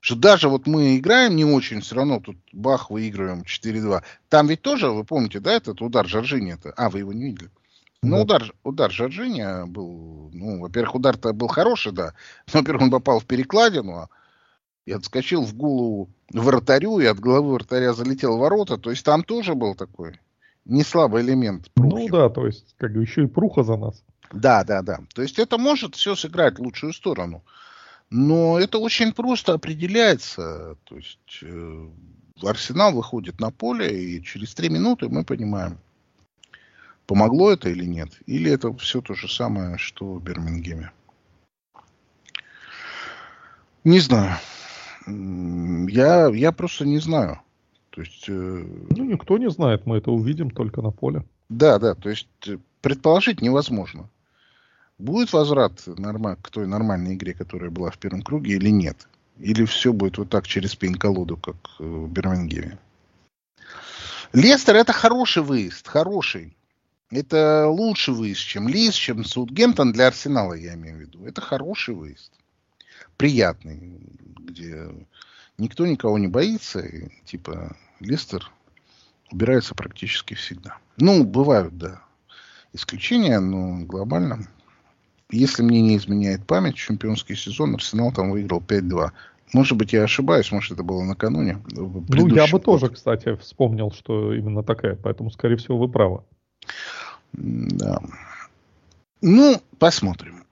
Что 0.00 0.16
даже 0.16 0.48
вот 0.48 0.66
мы 0.66 0.96
играем 0.96 1.36
не 1.36 1.44
очень, 1.44 1.82
все 1.82 1.96
равно 1.96 2.20
тут 2.20 2.38
бах, 2.52 2.90
выигрываем 2.90 3.42
4-2. 3.42 4.02
Там 4.30 4.46
ведь 4.46 4.62
тоже, 4.62 4.90
вы 4.90 5.04
помните, 5.04 5.40
да, 5.40 5.52
этот 5.52 5.82
удар 5.82 6.08
Жоржини, 6.08 6.54
это... 6.54 6.70
А, 6.70 6.88
вы 6.88 7.00
его 7.00 7.12
не 7.12 7.24
видели? 7.26 7.50
Ну, 8.02 8.16
да. 8.16 8.22
удар, 8.22 8.54
удар 8.62 8.92
Жоржиния 8.92 9.66
был, 9.66 10.30
ну, 10.32 10.60
во-первых, 10.60 10.94
удар-то 10.96 11.32
был 11.32 11.48
хороший, 11.48 11.92
да. 11.92 12.14
Во-первых, 12.52 12.82
он 12.82 12.90
попал 12.90 13.18
в 13.18 13.26
перекладину 13.26 13.92
а 13.92 14.08
и 14.86 14.92
отскочил 14.92 15.44
в 15.44 15.54
голову 15.54 16.08
вратарю, 16.32 16.98
и 16.98 17.04
от 17.04 17.20
головы 17.20 17.54
вратаря 17.54 17.92
залетел 17.92 18.36
в 18.36 18.40
ворота. 18.40 18.78
То 18.78 18.90
есть 18.90 19.04
там 19.04 19.22
тоже 19.22 19.54
был 19.54 19.74
такой 19.74 20.18
не 20.64 20.82
слабый 20.82 21.22
элемент 21.22 21.70
прухи. 21.72 21.94
Ну 21.94 22.08
да, 22.08 22.28
то 22.28 22.46
есть 22.46 22.74
как 22.78 22.92
бы 22.92 23.02
еще 23.02 23.24
и 23.24 23.26
пруха 23.26 23.62
за 23.62 23.76
нас. 23.76 24.02
Да, 24.32 24.64
да, 24.64 24.82
да. 24.82 25.00
То 25.14 25.22
есть 25.22 25.38
это 25.38 25.58
может 25.58 25.94
все 25.94 26.14
сыграть 26.14 26.58
в 26.58 26.62
лучшую 26.62 26.92
сторону. 26.92 27.42
Но 28.10 28.58
это 28.58 28.78
очень 28.78 29.12
просто 29.12 29.54
определяется. 29.54 30.76
То 30.84 30.96
есть 30.96 31.40
э, 31.42 31.88
Арсенал 32.42 32.94
выходит 32.94 33.40
на 33.40 33.50
поле, 33.50 34.16
и 34.16 34.22
через 34.22 34.54
три 34.54 34.68
минуты 34.68 35.08
мы 35.08 35.24
понимаем, 35.24 35.78
Помогло 37.08 37.50
это 37.50 37.70
или 37.70 37.86
нет? 37.86 38.10
Или 38.26 38.52
это 38.52 38.70
все 38.74 39.00
то 39.00 39.14
же 39.14 39.28
самое, 39.28 39.78
что 39.78 40.12
в 40.12 40.22
Бирмингеме? 40.22 40.92
Не 43.82 43.98
знаю. 43.98 44.36
Я, 45.06 46.28
я 46.28 46.52
просто 46.52 46.84
не 46.84 46.98
знаю. 46.98 47.40
То 47.88 48.02
есть, 48.02 48.28
э, 48.28 48.32
ну, 48.90 49.04
никто 49.04 49.38
не 49.38 49.48
знает, 49.48 49.86
мы 49.86 49.96
это 49.96 50.10
увидим 50.10 50.50
только 50.50 50.82
на 50.82 50.90
поле. 50.90 51.24
Да, 51.48 51.78
да, 51.78 51.94
то 51.94 52.10
есть 52.10 52.28
э, 52.46 52.58
предположить 52.82 53.40
невозможно. 53.40 54.10
Будет 54.98 55.32
возврат 55.32 55.86
норма, 55.86 56.36
к 56.36 56.50
той 56.50 56.66
нормальной 56.66 57.14
игре, 57.14 57.32
которая 57.32 57.70
была 57.70 57.90
в 57.90 57.96
первом 57.96 58.20
круге, 58.20 58.56
или 58.56 58.68
нет? 58.68 59.08
Или 59.38 59.64
все 59.64 59.94
будет 59.94 60.18
вот 60.18 60.28
так 60.28 60.46
через 60.46 60.76
пень-колоду, 60.76 61.38
как 61.38 61.56
в 61.78 62.06
Бирмингеме? 62.12 62.78
Лестер 64.34 64.76
это 64.76 64.92
хороший 64.92 65.42
выезд, 65.42 65.88
хороший. 65.88 66.57
Это 67.10 67.66
лучший 67.68 68.12
выезд, 68.12 68.40
чем 68.40 68.68
Лис, 68.68 68.94
чем 68.94 69.24
Саутгемптон 69.24 69.92
для 69.92 70.08
Арсенала, 70.08 70.52
я 70.52 70.74
имею 70.74 70.98
в 70.98 71.00
виду. 71.00 71.24
Это 71.24 71.40
хороший 71.40 71.94
выезд. 71.94 72.32
Приятный, 73.16 74.00
где 74.38 74.88
никто 75.56 75.86
никого 75.86 76.18
не 76.18 76.28
боится. 76.28 76.80
И, 76.80 77.08
типа 77.24 77.74
Лестер 78.00 78.50
убирается 79.32 79.74
практически 79.74 80.34
всегда. 80.34 80.76
Ну, 80.98 81.24
бывают, 81.24 81.78
да, 81.78 82.02
исключения, 82.74 83.40
но 83.40 83.84
глобально. 83.84 84.46
Если 85.30 85.62
мне 85.62 85.80
не 85.80 85.96
изменяет 85.96 86.46
память, 86.46 86.76
чемпионский 86.76 87.36
сезон 87.36 87.74
Арсенал 87.74 88.12
там 88.12 88.30
выиграл 88.30 88.60
5-2. 88.60 89.10
Может 89.54 89.78
быть, 89.78 89.94
я 89.94 90.04
ошибаюсь, 90.04 90.52
может, 90.52 90.72
это 90.72 90.82
было 90.82 91.02
накануне. 91.02 91.62
Ну, 91.70 92.28
я 92.28 92.46
бы 92.46 92.60
тоже, 92.60 92.90
кстати, 92.90 93.34
вспомнил, 93.36 93.90
что 93.92 94.34
именно 94.34 94.62
такая, 94.62 94.94
поэтому, 94.96 95.30
скорее 95.30 95.56
всего, 95.56 95.78
вы 95.78 95.88
правы. 95.88 96.22
Да. 97.32 98.00
Ну, 99.20 99.60
посмотрим. 99.78 100.44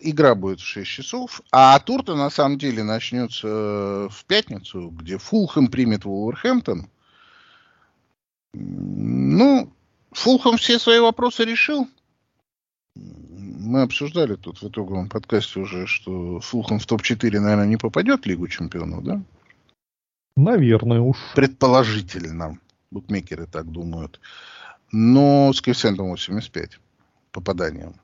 Игра 0.00 0.34
будет 0.34 0.60
в 0.60 0.66
6 0.66 0.88
часов, 0.88 1.40
а 1.50 1.78
тур-то 1.80 2.16
на 2.16 2.30
самом 2.30 2.58
деле 2.58 2.82
начнется 2.82 3.48
э, 3.48 4.08
в 4.10 4.24
пятницу, 4.26 4.90
где 4.90 5.18
Фулхэм 5.18 5.68
примет 5.68 6.04
Вулверхэмптон. 6.04 6.88
Ну, 8.52 9.72
Фулхэм 10.12 10.58
все 10.58 10.78
свои 10.78 11.00
вопросы 11.00 11.44
решил. 11.44 11.88
мы 12.94 13.82
обсуждали 13.82 14.34
тут 14.36 14.60
в 14.62 14.68
итоговом 14.68 15.08
подкасте 15.08 15.60
уже, 15.60 15.86
что 15.86 16.40
Фулхэм 16.40 16.78
в 16.78 16.86
топ-4, 16.86 17.40
наверное, 17.40 17.66
не 17.66 17.76
попадет 17.76 18.24
в 18.24 18.26
Лигу 18.26 18.48
чемпионов, 18.48 19.02
да? 19.02 19.22
Наверное 20.36 21.00
уж. 21.00 21.16
Предположительно. 21.34 22.58
Букмекеры 22.90 23.46
так 23.46 23.70
думают. 23.70 24.20
Но 24.92 25.52
с 25.52 25.60
коэффициентом 25.60 26.08
85 26.08 26.78
попаданием. 27.32 27.94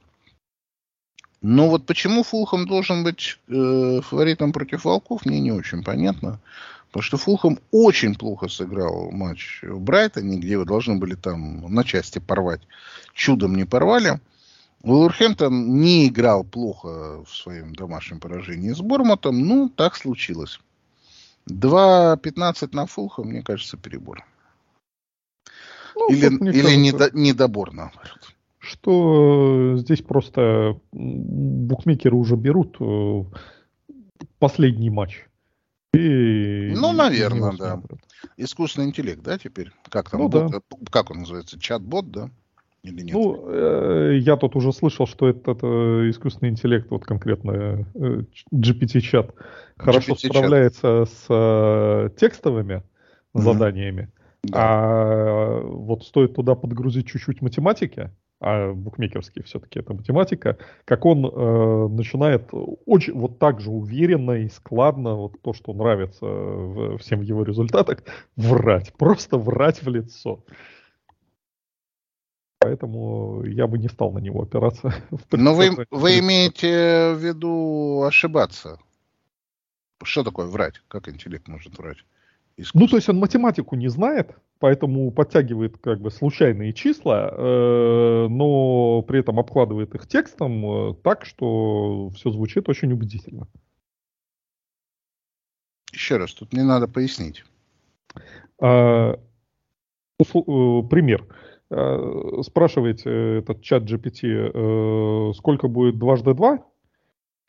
Но 1.40 1.68
вот 1.68 1.86
почему 1.86 2.22
Фулхэм 2.22 2.66
должен 2.66 3.02
быть 3.02 3.38
э, 3.48 4.00
фаворитом 4.02 4.52
против 4.52 4.84
Волков, 4.84 5.26
мне 5.26 5.40
не 5.40 5.50
очень 5.50 5.82
понятно. 5.82 6.40
Потому 6.88 7.02
что 7.02 7.16
Фулхэм 7.16 7.58
очень 7.72 8.14
плохо 8.14 8.48
сыграл 8.48 9.10
матч 9.10 9.60
в 9.62 9.80
Брайтоне, 9.80 10.38
где 10.38 10.58
вы 10.58 10.64
должны 10.64 10.96
были 10.96 11.14
там 11.14 11.72
на 11.74 11.84
части 11.84 12.18
порвать. 12.18 12.60
Чудом 13.14 13.56
не 13.56 13.64
порвали. 13.64 14.20
Уолверхэмптон 14.82 15.80
не 15.80 16.08
играл 16.08 16.44
плохо 16.44 17.24
в 17.24 17.34
своем 17.34 17.74
домашнем 17.74 18.20
поражении 18.20 18.72
с 18.72 18.80
Бормутом. 18.80 19.40
Ну, 19.40 19.68
так 19.68 19.96
случилось. 19.96 20.60
2-15 21.48 22.68
на 22.72 22.86
Фулхэм, 22.86 23.28
мне 23.28 23.42
кажется, 23.42 23.76
перебор. 23.76 24.24
Ну, 25.94 26.11
или 26.11 26.26
или 26.26 26.62
кажется, 26.62 26.76
недо, 26.76 27.11
недобор, 27.12 27.72
наоборот. 27.72 28.35
Что 28.59 29.76
здесь 29.78 30.02
просто 30.02 30.81
букмекеры 30.92 32.14
уже 32.14 32.37
берут 32.37 32.76
э, 32.81 33.24
последний 34.38 34.90
матч. 34.90 35.26
И, 35.94 36.72
ну, 36.74 36.92
наверное, 36.92 37.52
да. 37.59 37.74
Смотрят. 37.74 38.00
Искусственный 38.37 38.87
интеллект, 38.88 39.22
да, 39.22 39.38
теперь? 39.38 39.72
Как 39.90 40.11
там? 40.11 40.20
Ну, 40.20 40.28
бот, 40.28 40.50
да. 40.50 40.61
Как 40.90 41.11
он 41.11 41.20
называется? 41.20 41.59
Чат-бот, 41.59 42.11
да? 42.11 42.31
Или 42.83 43.02
нет? 43.02 43.14
Ну, 43.14 43.48
э, 43.48 44.18
я 44.18 44.37
тут 44.37 44.57
уже 44.57 44.72
слышал, 44.72 45.07
что 45.07 45.28
этот 45.28 45.59
это 45.59 46.11
искусственный 46.11 46.50
интеллект, 46.50 46.90
вот 46.90 47.05
конкретно 47.05 47.87
э, 47.94 48.22
GPT-чат, 48.52 49.35
хорошо 49.76 50.14
GPT-чат. 50.14 50.33
справляется 50.33 51.05
с 51.05 51.26
э, 51.28 52.11
текстовыми 52.18 52.83
mm-hmm. 53.35 53.40
заданиями. 53.40 54.09
Да. 54.44 54.59
А 54.59 55.61
вот 55.61 56.05
стоит 56.05 56.35
туда 56.35 56.55
подгрузить 56.55 57.07
чуть-чуть 57.07 57.42
математики, 57.42 58.11
а 58.40 58.72
букмекерский 58.72 59.44
все-таки 59.44 59.78
это 59.78 59.94
математика, 59.94 60.59
как 60.85 61.05
он 61.05 61.24
э, 61.24 61.88
начинает 61.88 62.48
очень 62.50 63.12
вот 63.12 63.38
так 63.38 63.61
же 63.61 63.70
уверенно 63.70 64.33
и 64.33 64.48
складно, 64.48 65.14
вот 65.14 65.40
то, 65.42 65.52
что 65.52 65.72
нравится 65.72 66.26
в, 66.26 66.98
всем 66.98 67.22
его 67.22 67.44
результатах, 67.44 68.02
врать, 68.35 68.92
просто 68.94 69.38
врать 69.38 69.81
в 69.81 69.88
лицо. 69.88 70.44
Поэтому 72.59 73.44
я 73.44 73.68
бы 73.68 73.78
не 73.78 73.88
стал 73.88 74.11
на 74.11 74.18
него 74.18 74.42
опираться. 74.42 74.92
Но 75.31 75.55
вы, 75.55 75.87
вы 75.90 76.18
имеете 76.18 77.14
в 77.14 77.18
виду 77.18 78.02
ошибаться? 78.02 78.81
Что 80.02 80.24
такое 80.24 80.46
врать? 80.46 80.83
Как 80.88 81.09
интеллект 81.09 81.46
может 81.46 81.78
врать? 81.78 81.98
Ну, 82.74 82.86
то 82.86 82.96
есть 82.96 83.08
он 83.08 83.18
математику 83.18 83.76
не 83.76 83.88
знает, 83.88 84.36
поэтому 84.58 85.10
подтягивает 85.10 85.78
как 85.78 86.00
бы 86.00 86.10
случайные 86.10 86.72
числа, 86.72 87.30
э, 87.32 88.26
но 88.28 89.02
при 89.02 89.20
этом 89.20 89.38
обкладывает 89.38 89.94
их 89.94 90.06
текстом 90.06 90.90
э, 90.90 90.94
так, 91.02 91.24
что 91.24 92.10
все 92.10 92.30
звучит 92.30 92.68
очень 92.68 92.92
убедительно. 92.92 93.48
Еще 95.92 96.16
раз, 96.16 96.32
тут 96.32 96.52
не 96.52 96.62
надо 96.62 96.88
пояснить. 96.88 97.44
А, 98.60 99.18
э, 100.18 100.24
пример. 100.24 101.26
А, 101.70 102.42
спрашиваете 102.42 103.38
этот 103.38 103.62
чат 103.62 103.84
GPT, 103.84 104.28
э, 104.28 105.32
сколько 105.34 105.68
будет 105.68 105.98
дважды 105.98 106.34
два? 106.34 106.64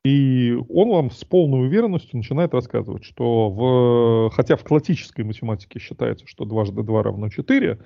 И 0.06 0.54
он 0.68 0.90
вам 0.90 1.12
с 1.12 1.24
полной 1.24 1.66
уверенностью 1.66 2.18
начинает 2.18 2.54
рассказывать, 2.54 3.06
что 3.06 3.50
в, 3.50 4.32
хотя 4.36 4.58
в 4.58 4.64
классической 4.66 5.24
математике 5.24 5.80
считается, 5.80 6.28
что 6.28 6.44
дважды 6.44 6.84
два 6.84 7.04
равно 7.04 7.30
4, 7.30 7.80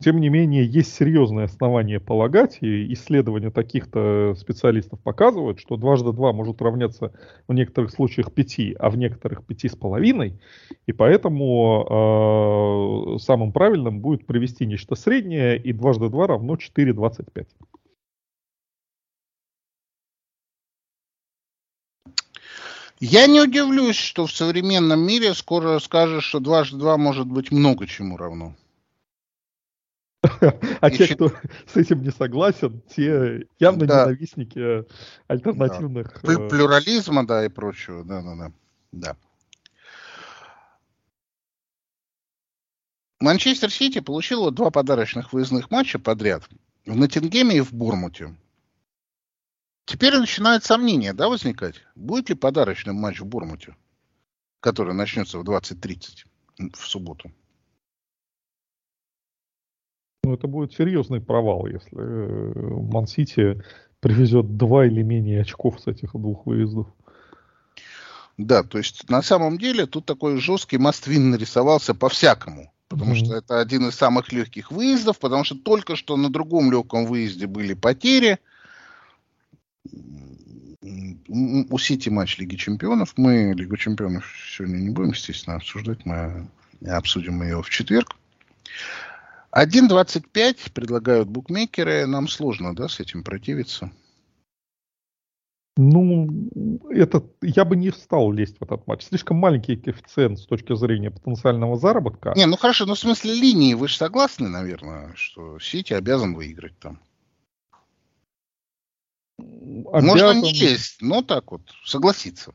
тем 0.00 0.20
не 0.20 0.30
менее 0.30 0.64
есть 0.64 0.92
серьезное 0.92 1.44
основание 1.44 2.00
полагать, 2.00 2.58
и 2.60 2.92
исследования 2.92 3.52
таких-то 3.52 4.34
специалистов 4.36 4.98
показывают, 5.00 5.60
что 5.60 5.76
дважды 5.76 6.12
два 6.12 6.32
может 6.32 6.60
равняться 6.60 7.12
в 7.46 7.54
некоторых 7.54 7.92
случаях 7.92 8.32
5, 8.32 8.74
а 8.76 8.90
в 8.90 8.96
некоторых 8.96 9.46
пяти 9.46 9.68
с 9.68 9.76
половиной, 9.76 10.40
и 10.86 10.92
поэтому 10.92 13.14
э, 13.14 13.18
самым 13.20 13.52
правильным 13.52 14.00
будет 14.00 14.26
привести 14.26 14.66
нечто 14.66 14.96
среднее, 14.96 15.56
и 15.56 15.72
дважды 15.72 16.08
два 16.08 16.26
равно 16.26 16.56
4,25. 16.56 17.46
Я 23.00 23.26
не 23.26 23.40
удивлюсь, 23.40 23.96
что 23.96 24.26
в 24.26 24.32
современном 24.32 25.00
мире 25.00 25.32
скоро 25.32 25.78
скажешь, 25.78 26.24
что 26.24 26.38
дважды 26.38 26.76
два 26.76 26.98
может 26.98 27.26
быть 27.26 27.50
много 27.50 27.86
чему 27.86 28.18
равно. 28.18 28.54
А 30.80 30.90
те, 30.90 31.14
кто 31.14 31.32
с 31.66 31.76
этим 31.76 32.02
не 32.02 32.10
согласен, 32.10 32.82
те 32.94 33.46
явно 33.58 33.84
ненавистники 33.84 34.84
альтернативных... 35.28 36.22
Э, 36.24 36.48
плюрализма, 36.48 37.26
да, 37.26 37.46
и 37.46 37.48
прочего. 37.48 38.04
Да, 38.04 38.20
да, 38.20 38.34
да. 38.36 38.52
да. 38.92 39.16
Манчестер 43.18 43.70
Сити 43.70 44.00
получила 44.00 44.50
два 44.50 44.70
подарочных 44.70 45.32
выездных 45.32 45.70
матча 45.70 45.98
подряд 45.98 46.48
в 46.84 46.96
Ноттингеме 46.96 47.56
и 47.56 47.60
в 47.60 47.72
Бурмуте. 47.72 48.34
Теперь 49.90 50.16
начинают 50.16 50.62
сомнения, 50.62 51.12
да, 51.12 51.28
возникать? 51.28 51.74
Будет 51.96 52.28
ли 52.28 52.36
подарочный 52.36 52.92
матч 52.92 53.18
в 53.18 53.26
Бурмуте, 53.26 53.74
который 54.60 54.94
начнется 54.94 55.36
в 55.36 55.42
20.30 55.42 56.70
в 56.74 56.86
субботу? 56.86 57.32
Ну, 60.22 60.34
это 60.34 60.46
будет 60.46 60.74
серьезный 60.74 61.20
провал, 61.20 61.66
если 61.66 61.98
э, 61.98 62.52
Ман-Сити 62.54 63.64
привезет 63.98 64.56
два 64.56 64.86
или 64.86 65.02
менее 65.02 65.40
очков 65.40 65.80
с 65.80 65.88
этих 65.88 66.12
двух 66.12 66.46
выездов. 66.46 66.86
Да, 68.38 68.62
то 68.62 68.78
есть 68.78 69.10
на 69.10 69.22
самом 69.22 69.58
деле 69.58 69.86
тут 69.86 70.06
такой 70.06 70.36
жесткий 70.36 70.78
маствин 70.78 71.30
нарисовался 71.30 71.96
по-всякому. 71.96 72.72
Потому 72.86 73.14
mm-hmm. 73.14 73.24
что 73.24 73.34
это 73.34 73.58
один 73.58 73.88
из 73.88 73.96
самых 73.96 74.30
легких 74.30 74.70
выездов, 74.70 75.18
потому 75.18 75.42
что 75.42 75.56
только 75.56 75.96
что 75.96 76.16
на 76.16 76.30
другом 76.30 76.70
легком 76.70 77.06
выезде 77.06 77.48
были 77.48 77.74
потери– 77.74 78.38
у 81.28 81.78
Сити 81.78 82.08
матч 82.08 82.38
Лиги 82.38 82.56
Чемпионов. 82.56 83.14
Мы 83.16 83.54
Лигу 83.54 83.76
Чемпионов 83.76 84.24
сегодня 84.56 84.78
не 84.78 84.90
будем, 84.90 85.10
естественно, 85.10 85.56
обсуждать. 85.56 86.04
Мы 86.04 86.48
обсудим 86.86 87.42
ее 87.42 87.62
в 87.62 87.70
четверг. 87.70 88.16
1.25 89.52 90.72
предлагают 90.72 91.28
букмекеры. 91.28 92.06
Нам 92.06 92.28
сложно, 92.28 92.74
да, 92.74 92.88
с 92.88 93.00
этим 93.00 93.22
противиться? 93.22 93.90
Ну, 95.76 96.50
это 96.90 97.24
я 97.40 97.64
бы 97.64 97.76
не 97.76 97.90
стал 97.90 98.32
лезть 98.32 98.58
в 98.58 98.62
этот 98.62 98.86
матч. 98.86 99.04
Слишком 99.04 99.38
маленький 99.38 99.76
коэффициент 99.76 100.38
с 100.38 100.46
точки 100.46 100.74
зрения 100.76 101.10
потенциального 101.10 101.78
заработка. 101.78 102.32
Не, 102.36 102.46
ну 102.46 102.56
хорошо, 102.56 102.86
но 102.86 102.94
в 102.94 102.98
смысле 102.98 103.34
линии 103.34 103.74
вы 103.74 103.88
же 103.88 103.96
согласны, 103.96 104.48
наверное, 104.48 105.12
что 105.14 105.58
Сити 105.58 105.94
обязан 105.94 106.34
выиграть 106.34 106.78
там? 106.78 107.00
Обязан... 109.92 110.06
Можно 110.06 110.40
не 110.40 110.52
есть, 110.52 111.02
но 111.02 111.22
так 111.22 111.52
вот, 111.52 111.62
согласиться. 111.84 112.54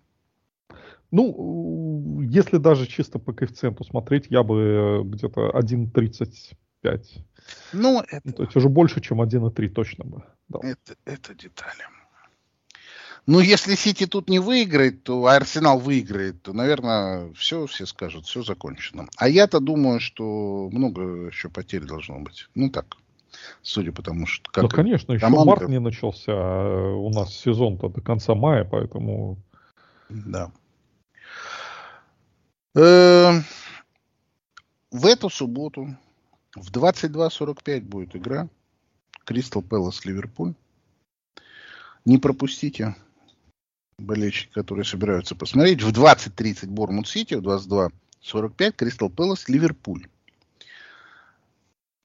Ну, 1.11 2.21
если 2.29 2.57
даже 2.57 2.87
чисто 2.87 3.19
по 3.19 3.31
коэффициенту 3.33 3.83
смотреть, 3.83 4.27
я 4.29 4.43
бы 4.43 4.55
э, 4.59 5.01
где-то 5.03 5.51
1.35. 5.51 6.55
Ну, 7.73 8.01
это... 8.01 8.21
Ну, 8.23 8.33
то 8.33 8.43
есть 8.43 8.55
уже 8.55 8.69
больше, 8.69 9.01
чем 9.01 9.21
1.3 9.21 9.69
точно 9.69 10.03
бы 10.03 10.23
дал. 10.49 10.61
Это, 10.61 10.95
это 11.05 11.33
детали. 11.33 11.83
Ну, 13.27 13.39
если 13.39 13.73
Сити 13.75 14.05
тут 14.05 14.29
не 14.29 14.39
выиграет, 14.39 15.03
то 15.03 15.25
а 15.25 15.35
Арсенал 15.35 15.79
выиграет, 15.79 16.43
то, 16.43 16.53
наверное, 16.53 17.33
все, 17.33 17.65
все 17.65 17.87
скажут, 17.87 18.25
все 18.25 18.43
закончено. 18.43 19.07
А 19.17 19.27
я-то 19.27 19.59
думаю, 19.59 19.99
что 19.99 20.69
много 20.71 21.27
еще 21.27 21.49
потерь 21.49 21.85
должно 21.85 22.19
быть. 22.19 22.47
Ну, 22.53 22.69
так, 22.69 22.97
судя 23.61 23.91
по 23.91 24.01
тому, 24.01 24.25
что... 24.25 24.49
Как 24.51 24.63
ну, 24.63 24.69
конечно, 24.69 25.13
еще 25.13 25.21
команда... 25.21 25.45
март 25.45 25.69
не 25.69 25.79
начался, 25.79 26.31
а 26.33 26.95
у 26.95 27.09
нас 27.11 27.33
сезон-то 27.35 27.89
до 27.89 28.01
конца 28.01 28.35
мая, 28.35 28.63
поэтому... 28.63 29.37
Да. 30.09 30.51
Э, 32.75 33.31
в 34.91 35.05
эту 35.05 35.29
субботу 35.29 35.95
в 36.55 36.71
22.45 36.71 37.81
будет 37.81 38.15
игра. 38.15 38.47
Кристал 39.25 39.61
Пэлас 39.61 40.05
Ливерпуль. 40.05 40.53
Не 42.05 42.17
пропустите 42.17 42.95
болельщики, 43.97 44.51
которые 44.53 44.85
собираются 44.85 45.35
посмотреть. 45.35 45.81
В 45.81 45.91
20.30 45.91 46.67
Бормут 46.67 47.07
Сити, 47.07 47.33
в 47.33 47.41
22.45 47.41 48.71
Кристал 48.73 49.09
Пэлас 49.09 49.49
Ливерпуль. 49.49 50.07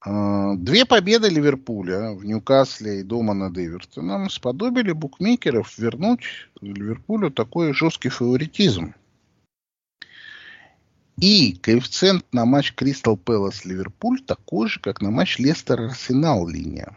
А, 0.03 0.55
две 0.55 0.87
победы 0.87 1.29
Ливерпуля 1.29 2.13
в 2.13 2.25
Ньюкасле 2.25 3.01
и 3.01 3.03
дома 3.03 3.35
над 3.35 3.59
Эвертоном 3.59 4.31
сподобили 4.31 4.93
букмекеров 4.93 5.79
вернуть 5.79 6.25
Ливерпулю 6.61 7.31
такой 7.31 7.75
жесткий 7.75 8.09
фаворитизм. 8.09 8.95
И 11.19 11.53
коэффициент 11.53 12.25
на 12.33 12.47
матч 12.47 12.73
Кристал 12.73 13.19
Пэлас 13.19 13.67
Ливерпуль 13.67 14.23
такой 14.23 14.69
же, 14.69 14.81
как 14.81 15.03
на 15.03 15.11
матч 15.11 15.39
Лестер 15.39 15.83
Арсенал 15.83 16.49
линия. 16.49 16.97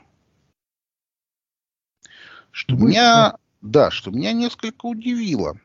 Что 2.52 2.76
Быстро. 2.76 2.88
меня, 2.88 3.38
да, 3.62 3.92
что 3.92 4.12
меня 4.12 4.32
несколько 4.32 4.86
удивило. 4.86 5.58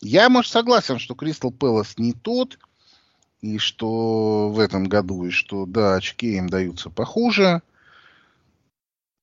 Я, 0.00 0.28
может, 0.28 0.52
согласен, 0.52 1.00
что 1.00 1.16
Кристал 1.16 1.50
Пэлас 1.50 1.98
не 1.98 2.12
тот, 2.12 2.60
и 3.40 3.58
что 3.58 4.50
в 4.50 4.58
этом 4.58 4.84
году, 4.84 5.24
и 5.24 5.30
что, 5.30 5.66
да, 5.66 5.96
очки 5.96 6.36
им 6.36 6.48
даются 6.48 6.90
похуже. 6.90 7.62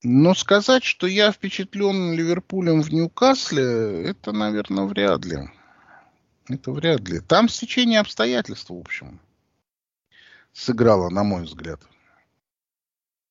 Но 0.02 0.34
сказать, 0.34 0.84
что 0.84 1.06
я 1.06 1.32
впечатлен 1.32 2.12
Ливерпулем 2.12 2.82
в 2.82 2.92
Ньюкасле, 2.92 4.04
это, 4.04 4.32
наверное, 4.32 4.84
вряд 4.84 5.24
ли. 5.24 5.38
Это 6.48 6.72
вряд 6.72 7.08
ли. 7.08 7.20
Там 7.20 7.48
стечение 7.48 8.00
обстоятельств, 8.00 8.68
в 8.68 8.78
общем, 8.78 9.18
сыграло, 10.52 11.08
на 11.08 11.24
мой 11.24 11.44
взгляд. 11.44 11.80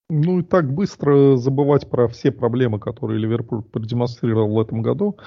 Ну 0.09 0.39
и 0.39 0.43
так 0.43 0.71
быстро 0.71 1.37
забывать 1.37 1.89
про 1.89 2.07
все 2.07 2.31
проблемы, 2.31 2.79
которые 2.79 3.19
Ливерпуль 3.19 3.63
продемонстрировал 3.63 4.53
в 4.53 4.59
этом 4.59 4.81
году, 4.81 5.17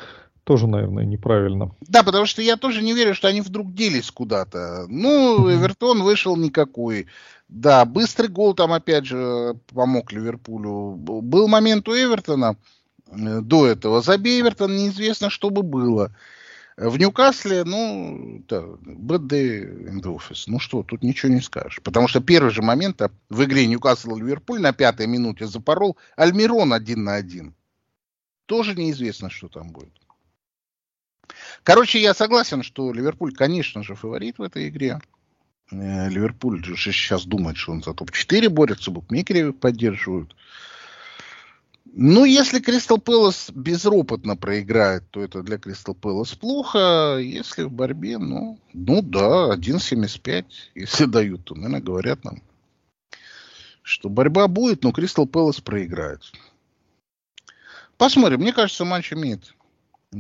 тоже, 0.47 0.69
наверное, 0.69 1.05
неправильно. 1.05 1.75
Да, 1.81 2.05
потому 2.05 2.25
что 2.25 2.41
я 2.41 2.57
тоже 2.57 2.81
не 2.81 2.93
верю, 2.95 3.17
что 3.17 3.27
они 3.27 3.41
вдруг 3.41 3.75
делись 3.75 4.13
куда-то. 4.13 4.87
Ну, 4.89 5.53
Эвертон 5.53 6.05
вышел 6.05 6.37
никакой. 6.37 7.09
Да, 7.49 7.85
быстрый 7.85 8.29
гол 8.29 8.55
там 8.55 8.73
опять 8.73 9.07
же 9.07 9.57
помог 9.75 10.13
Ливерпулю. 10.13 10.95
Был 10.95 11.49
момент 11.49 11.89
у 11.89 11.95
Эвертона 11.95 12.57
э, 13.11 13.41
до 13.41 13.67
этого. 13.67 14.03
Забей 14.03 14.41
Эвертон, 14.41 14.77
неизвестно, 14.77 15.31
что 15.31 15.51
бы 15.51 15.65
было. 15.65 16.15
В 16.77 16.97
Ньюкасле, 16.97 17.65
ну, 17.65 18.45
да, 18.47 18.59
bad 18.59 19.27
day 19.27 19.89
in 19.89 20.01
the 20.01 20.17
office. 20.17 20.45
Ну 20.47 20.61
что, 20.61 20.85
тут 20.85 21.03
ничего 21.03 21.33
не 21.33 21.41
скажешь. 21.41 21.81
Потому 21.83 22.07
что 22.07 22.21
первый 22.21 22.53
же 22.53 22.63
момент 22.63 23.03
а, 23.03 23.11
в 23.31 23.43
игре 23.43 23.67
Ньюкасл-Ливерпуль 23.67 24.61
на 24.61 24.73
пятой 24.73 25.09
минуте 25.09 25.49
запорол 25.49 25.97
Альмирон 26.15 26.73
один 26.73 27.03
на 27.03 27.17
один. 27.17 27.57
Тоже 28.47 28.77
неизвестно, 28.77 29.29
что 29.29 29.49
там 29.49 29.73
будет. 29.73 30.06
Короче, 31.63 32.01
я 32.01 32.15
согласен, 32.15 32.63
что 32.63 32.93
Ливерпуль, 32.93 33.35
конечно 33.35 33.83
же, 33.83 33.95
фаворит 33.95 34.39
в 34.39 34.43
этой 34.43 34.69
игре. 34.69 35.01
Э, 35.71 36.09
Ливерпуль 36.09 36.65
же 36.65 36.77
сейчас 36.77 37.25
думает, 37.25 37.57
что 37.57 37.73
он 37.73 37.83
за 37.83 37.95
топ-4 37.95 38.49
борется, 38.49 38.91
букмекеры 38.91 39.53
поддерживают. 39.53 40.35
Ну, 41.99 42.27
если 42.27 42.61
Кристал 42.61 42.99
Пэлас 42.99 43.51
безропотно 43.55 44.37
проиграет, 44.37 45.09
то 45.11 45.23
это 45.23 45.43
для 45.43 45.57
Кристал 45.57 45.95
Пэлас 45.95 46.35
плохо. 46.35 47.17
Если 47.19 47.63
в 47.63 47.73
борьбе, 47.73 48.19
ну, 48.19 48.59
ну 48.75 49.01
да, 49.01 49.55
1.75, 49.55 50.45
если 50.75 51.05
дают, 51.07 51.45
то, 51.45 51.55
наверное, 51.55 51.81
говорят 51.81 52.23
нам, 52.23 52.43
что 53.83 54.11
борьба 54.11 54.47
будет, 54.47 54.85
но 54.85 54.93
Кристал 54.93 55.27
Пэлас 55.27 55.61
проиграет. 55.61 56.21
Посмотрим. 57.97 58.41
Мне 58.41 58.53
кажется, 58.53 58.85
матч 58.85 59.15
имеет 59.15 59.55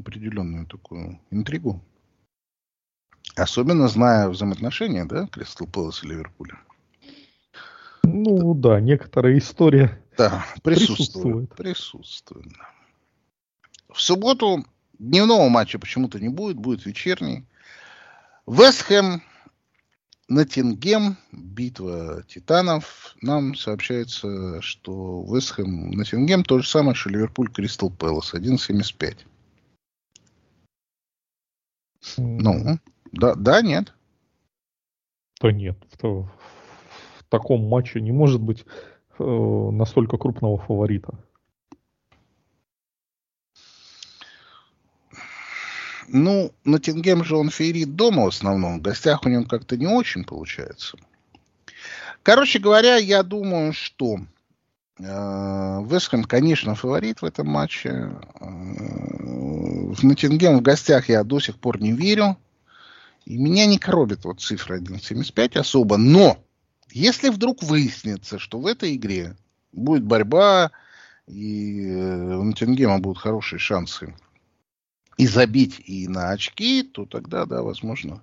определенную 0.00 0.66
такую 0.66 1.20
интригу. 1.30 1.82
Особенно 3.34 3.88
зная 3.88 4.28
взаимоотношения, 4.28 5.04
да, 5.04 5.26
Кристал 5.26 5.66
Пэлас 5.66 6.02
и 6.04 6.08
Ливерпуля. 6.08 6.58
Ну 8.04 8.54
да, 8.54 8.80
некоторая 8.80 9.36
история 9.36 10.00
да. 10.16 10.44
Присутствует. 10.62 11.54
присутствует. 11.54 12.52
В 13.92 14.00
субботу 14.00 14.64
дневного 14.98 15.48
матча 15.48 15.78
почему-то 15.78 16.18
не 16.18 16.28
будет, 16.28 16.56
будет 16.56 16.86
вечерний. 16.86 17.44
Вестхэм, 18.46 19.22
Натингем, 20.28 21.16
битва 21.32 22.22
титанов. 22.28 23.16
Нам 23.20 23.54
сообщается, 23.54 24.60
что 24.62 25.24
Вестхэм, 25.28 25.90
Натингем 25.92 26.44
то 26.44 26.58
же 26.58 26.68
самое, 26.68 26.94
что 26.94 27.10
Ливерпуль, 27.10 27.50
Кристал 27.50 27.90
Пэлас, 27.90 28.34
1.75. 28.34 29.18
Ну, 32.16 32.78
да, 33.12 33.34
да, 33.34 33.62
нет. 33.62 33.92
Да 35.40 35.52
нет, 35.52 35.76
в, 36.00 36.22
в 36.22 37.24
таком 37.28 37.68
матче 37.68 38.00
не 38.00 38.12
может 38.12 38.40
быть 38.40 38.64
э, 39.18 39.24
настолько 39.24 40.16
крупного 40.16 40.58
фаворита. 40.58 41.18
Ну, 46.08 46.52
на 46.64 46.78
Тингем 46.78 47.24
же 47.24 47.36
он 47.36 47.50
феерит 47.50 47.96
дома 47.96 48.24
в 48.24 48.28
основном. 48.28 48.78
В 48.78 48.82
гостях 48.82 49.24
у 49.24 49.28
него 49.28 49.44
как-то 49.44 49.76
не 49.76 49.86
очень 49.86 50.24
получается. 50.24 50.96
Короче 52.22 52.58
говоря, 52.58 52.96
я 52.96 53.22
думаю, 53.22 53.72
что 53.72 54.18
Вестхэм, 54.98 56.24
конечно, 56.24 56.74
фаворит 56.74 57.20
в 57.20 57.24
этом 57.26 57.48
матче. 57.48 57.90
Э, 57.90 58.46
в 58.46 60.02
Ноттингем 60.02 60.56
в 60.58 60.62
гостях 60.62 61.10
я 61.10 61.22
до 61.22 61.38
сих 61.38 61.58
пор 61.58 61.80
не 61.80 61.92
верю. 61.92 62.38
И 63.26 63.36
меня 63.36 63.66
не 63.66 63.78
коробит 63.78 64.24
вот 64.24 64.40
цифра 64.40 64.78
1.75 64.78 65.58
особо. 65.58 65.96
Но 65.98 66.38
если 66.90 67.28
вдруг 67.28 67.62
выяснится, 67.62 68.38
что 68.38 68.58
в 68.58 68.66
этой 68.66 68.96
игре 68.96 69.36
будет 69.72 70.04
борьба, 70.04 70.70
и 71.26 71.88
э, 71.88 72.36
у 72.36 72.44
Ноттингема 72.44 72.98
будут 72.98 73.18
хорошие 73.18 73.58
шансы 73.58 74.14
и 75.18 75.26
забить, 75.26 75.82
и 75.84 76.08
на 76.08 76.30
очки, 76.30 76.82
то 76.82 77.04
тогда, 77.04 77.46
да, 77.46 77.62
возможно, 77.62 78.22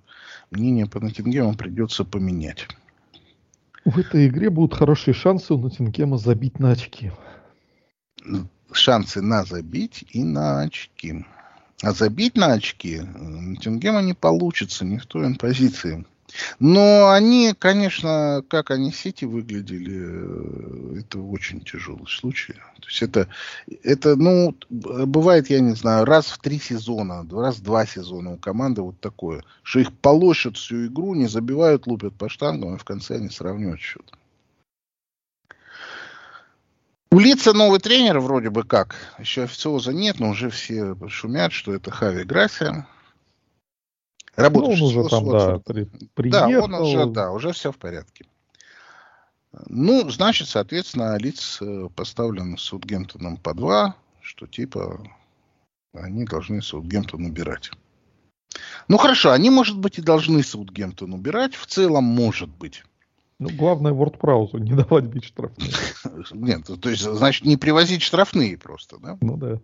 мнение 0.52 0.88
по 0.88 1.00
Ноттингему 1.00 1.56
придется 1.56 2.04
поменять. 2.04 2.68
В 3.86 4.00
этой 4.00 4.28
игре 4.28 4.50
будут 4.50 4.78
хорошие 4.78 5.14
шансы 5.14 5.54
у 5.54 5.58
Ноттингема 5.58 6.18
забить 6.18 6.60
на 6.60 6.72
очки. 6.72 7.12
Шансы 8.72 9.22
на 9.22 9.44
забить 9.44 10.06
и 10.12 10.24
на 10.24 10.62
очки. 10.62 11.26
А 11.82 11.92
забить 11.92 12.36
на 12.36 12.54
очки 12.54 13.02
Ноттингема 13.02 14.02
не 14.02 14.14
получится 14.14 14.86
ни 14.86 14.98
в 14.98 15.06
той 15.06 15.36
позиции. 15.36 16.06
Но 16.60 17.10
они, 17.10 17.54
конечно, 17.58 18.44
как 18.48 18.72
они 18.72 18.92
сети 18.92 19.26
выглядели, 19.26 20.93
э, 20.93 20.93
это 21.14 21.22
очень 21.22 21.62
тяжелый 21.62 22.08
случай. 22.08 22.54
То 22.54 22.88
есть 22.88 23.02
это, 23.04 23.28
это, 23.84 24.16
ну, 24.16 24.56
бывает, 24.70 25.50
я 25.50 25.60
не 25.60 25.76
знаю, 25.76 26.06
раз 26.06 26.28
в 26.28 26.40
три 26.40 26.60
сезона, 26.60 27.26
раз 27.32 27.58
в 27.58 27.64
два 27.64 27.86
сезона 27.86 28.34
у 28.34 28.38
команды 28.38 28.82
вот 28.82 29.00
такое, 29.00 29.44
что 29.62 29.80
их 29.80 29.94
полощут 29.94 30.58
всю 30.58 30.88
игру, 30.88 31.14
не 31.14 31.28
забивают, 31.28 31.88
лупят 31.88 32.16
по 32.16 32.30
штангам, 32.30 32.76
и 32.76 32.80
в 32.80 32.84
конце 32.84 33.18
они 33.18 33.30
сравнивают 33.30 33.80
счет. 33.80 34.12
У 37.12 37.20
лица 37.20 37.54
новый 37.54 37.80
тренер 37.80 38.20
вроде 38.20 38.50
бы 38.50 38.64
как. 38.64 38.96
Еще 39.20 39.44
официоза 39.44 39.94
нет, 39.94 40.20
но 40.20 40.30
уже 40.30 40.50
все 40.50 40.96
шумят, 41.10 41.52
что 41.52 41.74
это 41.74 41.92
Хави 41.92 42.24
Грасия. 42.24 42.88
Работающий 44.36 44.82
ну, 44.82 44.88
он 44.88 44.98
уже 44.98 45.10
там, 45.10 45.30
да, 45.30 45.60
при, 45.60 45.84
приехал. 46.16 46.50
Да, 46.50 46.64
он 46.64 46.74
уже, 46.74 47.06
да, 47.06 47.32
уже 47.32 47.52
все 47.52 47.72
в 47.72 47.78
порядке. 47.78 48.26
Ну, 49.68 50.10
значит, 50.10 50.48
соответственно, 50.48 51.18
лиц 51.18 51.60
э, 51.62 51.88
поставлен 51.96 52.58
Саутгемптоном 52.58 53.38
по 53.38 53.54
два, 53.54 53.96
что 54.22 54.48
типа 54.48 55.00
они 55.94 56.26
должны 56.26 56.62
Саутгемптон 56.62 57.26
убирать. 57.26 57.70
Ну 58.88 58.98
хорошо, 58.98 59.32
они, 59.32 59.50
может 59.50 59.78
быть, 59.78 60.00
и 60.00 60.02
должны 60.02 60.44
Саутгемптон 60.44 61.14
убирать. 61.14 61.56
В 61.56 61.68
целом, 61.68 62.04
может 62.04 62.50
быть. 62.50 62.84
Ну, 63.40 63.50
главное, 63.50 63.94
WordPress 63.94 64.60
не 64.60 64.74
давать 64.74 65.06
бить 65.06 65.26
штрафные. 65.26 65.72
Нет, 66.32 66.70
то 66.80 66.90
есть, 66.90 67.04
значит, 67.04 67.46
не 67.46 67.58
привозить 67.58 68.02
штрафные 68.02 68.58
просто, 68.58 68.98
да? 68.98 69.18
Ну 69.22 69.38
да. 69.38 69.60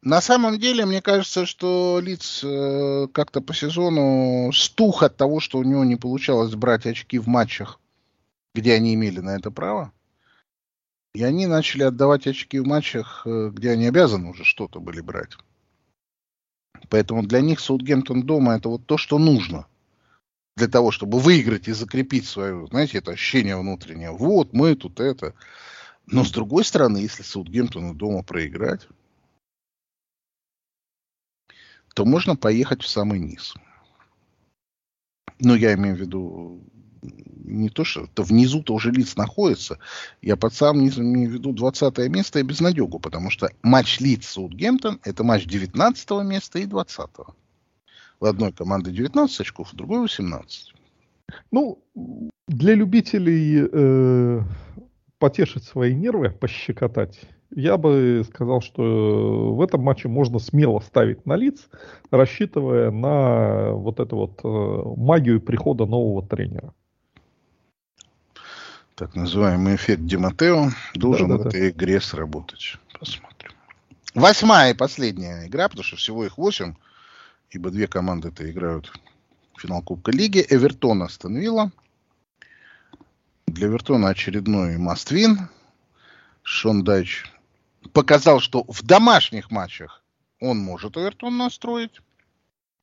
На 0.00 0.20
самом 0.20 0.58
деле, 0.58 0.86
мне 0.86 1.02
кажется, 1.02 1.44
что 1.44 1.98
Лиц 2.00 2.42
э, 2.44 3.08
как-то 3.12 3.40
по 3.40 3.52
сезону 3.52 4.52
стух 4.52 5.02
от 5.02 5.16
того, 5.16 5.40
что 5.40 5.58
у 5.58 5.64
него 5.64 5.84
не 5.84 5.96
получалось 5.96 6.54
брать 6.54 6.86
очки 6.86 7.18
в 7.18 7.26
матчах, 7.26 7.80
где 8.54 8.74
они 8.74 8.94
имели 8.94 9.20
на 9.20 9.36
это 9.36 9.50
право. 9.50 9.92
И 11.14 11.22
они 11.22 11.46
начали 11.46 11.82
отдавать 11.82 12.26
очки 12.26 12.58
в 12.58 12.66
матчах, 12.66 13.22
э, 13.26 13.50
где 13.52 13.70
они 13.70 13.86
обязаны 13.86 14.30
уже 14.30 14.44
что-то 14.44 14.80
были 14.80 15.00
брать. 15.00 15.36
Поэтому 16.90 17.26
для 17.26 17.40
них 17.40 17.60
Саутгемптон 17.60 18.22
дома 18.22 18.56
это 18.56 18.68
вот 18.68 18.86
то, 18.86 18.96
что 18.96 19.18
нужно– 19.18 19.66
для 20.58 20.68
того, 20.68 20.90
чтобы 20.90 21.20
выиграть 21.20 21.68
и 21.68 21.72
закрепить 21.72 22.26
свое, 22.26 22.66
знаете, 22.66 22.98
это 22.98 23.12
ощущение 23.12 23.56
внутреннее. 23.56 24.10
Вот, 24.10 24.52
мы 24.52 24.74
тут 24.74 25.00
это. 25.00 25.34
Но 26.06 26.24
с 26.24 26.30
другой 26.30 26.64
стороны, 26.64 26.98
если 26.98 27.22
Саутгемптону 27.22 27.94
дома 27.94 28.22
проиграть, 28.22 28.86
то 31.94 32.04
можно 32.04 32.36
поехать 32.36 32.82
в 32.82 32.88
самый 32.88 33.20
низ. 33.20 33.54
Ну, 35.38 35.54
я 35.54 35.74
имею 35.74 35.96
в 35.96 36.00
виду 36.00 36.60
не 37.02 37.68
то, 37.68 37.84
что 37.84 38.06
то 38.12 38.22
внизу-то 38.22 38.74
уже 38.74 38.90
лиц 38.90 39.16
находится. 39.16 39.78
Я 40.22 40.36
под 40.36 40.54
самым 40.54 40.84
низом 40.84 41.04
имею 41.06 41.30
в 41.30 41.32
виду 41.32 41.52
20 41.52 41.98
место 42.08 42.38
и 42.38 42.42
безнадегу, 42.42 42.98
потому 42.98 43.30
что 43.30 43.50
матч 43.62 44.00
лиц 44.00 44.26
Саутгемптон 44.26 45.00
это 45.04 45.24
матч 45.24 45.46
19 45.46 46.10
места 46.24 46.58
и 46.58 46.66
20 46.66 47.10
-го. 47.10 47.34
В 48.20 48.24
одной 48.24 48.52
команде 48.52 48.90
19 48.90 49.40
очков, 49.40 49.72
в 49.72 49.76
другой 49.76 50.00
18. 50.00 50.74
Ну, 51.50 51.78
для 52.48 52.74
любителей 52.74 53.68
э, 53.70 54.42
потешить 55.18 55.64
свои 55.64 55.94
нервы, 55.94 56.30
пощекотать, 56.30 57.20
я 57.50 57.78
бы 57.78 58.24
сказал, 58.28 58.60
что 58.60 59.54
в 59.54 59.62
этом 59.62 59.82
матче 59.82 60.08
можно 60.08 60.38
смело 60.38 60.80
ставить 60.80 61.24
на 61.26 61.34
лиц, 61.34 61.68
рассчитывая 62.10 62.90
на 62.90 63.72
вот 63.72 64.00
эту 64.00 64.16
вот 64.16 64.40
э, 64.44 64.82
магию 64.96 65.40
прихода 65.40 65.86
нового 65.86 66.26
тренера. 66.26 66.74
Так 68.98 69.14
называемый 69.14 69.76
эффект 69.76 70.06
Диматео 70.06 70.70
должен 70.94 71.28
да, 71.28 71.36
да, 71.36 71.44
в 71.44 71.46
этой 71.46 71.60
да. 71.60 71.68
игре 71.70 72.00
сработать. 72.00 72.78
Посмотрим. 72.98 73.52
Восьмая 74.12 74.72
и 74.72 74.76
последняя 74.76 75.46
игра, 75.46 75.68
потому 75.68 75.84
что 75.84 75.94
всего 75.94 76.26
их 76.26 76.36
восемь, 76.36 76.74
ибо 77.50 77.70
две 77.70 77.86
команды 77.86 78.30
это 78.30 78.50
играют 78.50 78.92
в 79.54 79.60
финал 79.60 79.82
Кубка 79.82 80.10
Лиги. 80.10 80.44
Эвертон 80.50 81.04
остановила. 81.04 81.70
Для 83.46 83.68
Эвертона 83.68 84.08
очередной 84.08 84.78
маст-вин. 84.78 85.48
Шон 86.42 86.82
Дайч 86.82 87.24
показал, 87.92 88.40
что 88.40 88.64
в 88.66 88.82
домашних 88.82 89.52
матчах 89.52 90.02
он 90.40 90.58
может 90.58 90.96
Эвертон 90.96 91.36
настроить. 91.36 92.00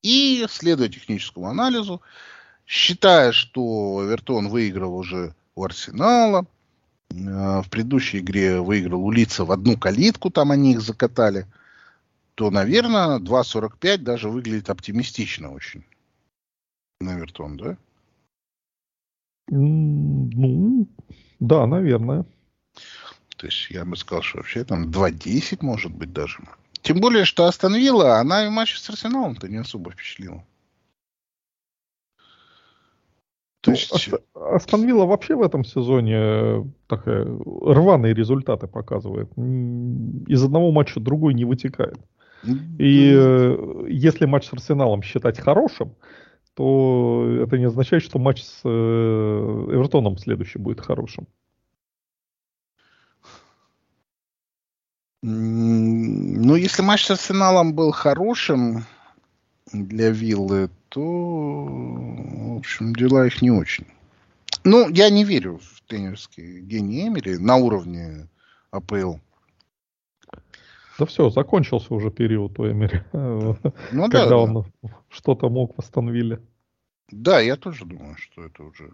И, 0.02 0.46
следуя 0.50 0.88
техническому 0.88 1.50
анализу, 1.50 2.02
считая, 2.66 3.34
что 3.34 4.02
Эвертон 4.06 4.48
выиграл 4.48 4.96
уже 4.96 5.36
у 5.56 5.64
Арсенала, 5.64 6.46
э, 7.10 7.16
в 7.16 7.70
предыдущей 7.70 8.20
игре 8.20 8.62
выиграл 8.62 9.04
у 9.04 9.12
Лица 9.12 9.46
в 9.46 9.52
одну 9.52 9.78
калитку, 9.78 10.30
там 10.30 10.52
они 10.52 10.74
их 10.74 10.82
закатали, 10.82 11.48
то, 12.36 12.52
наверное, 12.52 13.20
2.45 13.20 13.98
даже 13.98 14.30
выглядит 14.30 14.70
оптимистично 14.70 15.52
очень. 15.52 15.86
На 17.00 17.16
Эвертон, 17.16 17.58
да? 17.58 17.78
Ну, 19.48 20.88
да, 21.40 21.66
наверное. 21.66 22.26
То 23.38 23.48
есть 23.48 23.70
я 23.70 23.86
бы 23.86 23.96
сказал, 23.96 24.24
что 24.24 24.38
вообще 24.38 24.64
там 24.64 24.90
2.10 24.90 25.60
может 25.62 25.94
быть 25.94 26.12
даже. 26.14 26.40
Тем 26.82 27.00
более, 27.00 27.26
что 27.26 27.46
Астон 27.46 27.76
Вилла, 27.76 28.20
она 28.20 28.46
и 28.46 28.48
в 28.48 28.52
матче 28.52 28.78
с 28.78 28.90
Арсеналом-то 28.90 29.48
не 29.48 29.58
особо 29.58 29.92
впечатлила. 29.92 30.44
То 33.66 33.72
есть... 33.72 34.10
Астон 34.36 34.86
Вилла 34.86 35.06
вообще 35.06 35.36
в 35.36 35.42
этом 35.42 35.66
сезоне 35.66 36.16
э, 36.16 36.64
такая, 36.88 37.26
рваные 37.26 38.14
результаты 38.14 38.68
показывает. 38.68 39.30
Из 40.28 40.44
одного 40.44 40.72
матча 40.72 41.00
другой 41.00 41.34
не 41.34 41.46
вытекает. 41.46 41.98
И 42.78 43.12
э, 43.12 43.86
если 43.90 44.28
матч 44.28 44.48
с 44.48 44.54
Арсеналом 44.54 45.02
считать 45.02 45.40
хорошим, 45.40 45.96
то 46.54 47.28
это 47.42 47.58
не 47.58 47.66
означает, 47.66 48.04
что 48.04 48.20
матч 48.20 48.44
с 48.44 48.62
э, 48.64 48.70
Эвертоном 48.70 50.18
следующий 50.18 50.60
будет 50.60 50.80
хорошим. 50.80 51.28
Ну, 55.24 56.56
если 56.56 56.84
матч 56.84 57.06
с 57.06 57.12
Арсеналом 57.12 57.74
был 57.74 57.92
хорошим 57.92 58.86
для 59.72 60.12
Виллы, 60.12 60.70
то, 60.90 61.02
в 61.02 62.58
общем, 62.58 62.96
дела 62.96 63.26
их 63.28 63.42
не 63.42 63.52
очень. 63.52 63.86
Ну, 64.64 64.90
я 64.90 65.10
не 65.10 65.24
верю 65.24 65.60
в 65.60 65.82
тренерский 65.88 66.62
гений 66.62 67.08
Эмери 67.08 67.38
на 67.38 67.58
уровне 67.58 68.28
АПЛ. 68.72 69.16
Да 70.98 71.06
все, 71.06 71.30
закончился 71.30 71.94
уже 71.94 72.10
период 72.10 72.58
у 72.58 72.72
Эмери, 72.72 73.04
ну, 73.12 73.58
когда 73.92 74.30
да, 74.30 74.38
он 74.38 74.66
да. 74.82 74.90
что-то 75.10 75.50
мог 75.50 75.78
восстановили. 75.78 76.42
Да, 77.12 77.40
я 77.40 77.58
тоже 77.58 77.86
думаю, 77.86 78.16
что 78.18 78.46
это 78.46 78.64
уже 78.64 78.92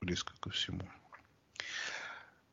близко 0.00 0.32
ко 0.40 0.50
всему. 0.50 0.80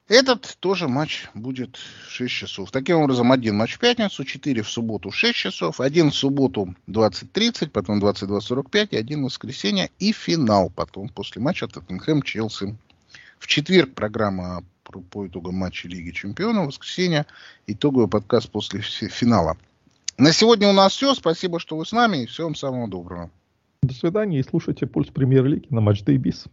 Этот 0.08 0.58
тоже 0.60 0.88
матч 0.88 1.28
будет 1.34 1.78
в 1.78 2.12
6 2.12 2.32
часов. 2.32 2.70
Таким 2.70 2.98
образом, 2.98 3.32
один 3.32 3.58
матч 3.58 3.74
в 3.74 3.80
пятницу, 3.80 4.24
4 4.24 4.62
в 4.62 4.70
субботу 4.70 5.10
в 5.10 5.16
6 5.16 5.36
часов, 5.36 5.82
один 5.82 6.12
в 6.12 6.16
субботу 6.16 6.76
20.30, 6.88 7.70
потом 7.70 8.00
22.45 8.00 8.90
и 8.92 8.98
один 8.98 9.22
в 9.22 9.26
воскресенье 9.26 9.90
и 9.98 10.12
финал 10.12 10.70
потом 10.70 11.10
после 11.10 11.42
матча 11.42 11.66
Тоттенхэм-Челси. 11.66 12.76
В 13.40 13.48
четверг 13.48 13.96
программа 13.96 14.64
по 15.10 15.26
итогам 15.26 15.56
матча 15.56 15.88
Лиги 15.88 16.12
Чемпионов, 16.12 16.66
в 16.66 16.68
воскресенье 16.68 17.26
итоговый 17.66 18.08
подкаст 18.08 18.52
после 18.52 18.82
финала. 18.82 19.58
На 20.20 20.32
сегодня 20.32 20.70
у 20.70 20.74
нас 20.74 20.94
все. 20.94 21.16
Спасибо, 21.16 21.60
что 21.60 21.78
вы 21.78 21.86
с 21.86 21.92
нами 21.92 22.24
и 22.24 22.26
всего 22.28 22.48
вам 22.48 22.56
самого 22.56 22.88
доброго. 22.88 23.32
До 23.82 23.94
свидания 23.96 24.40
и 24.40 24.44
слушайте 24.44 24.86
«Пульс 24.86 25.10
Премьер-лиги» 25.10 25.66
на 25.72 25.82
Матч 25.82 26.04
Biz. 26.04 26.48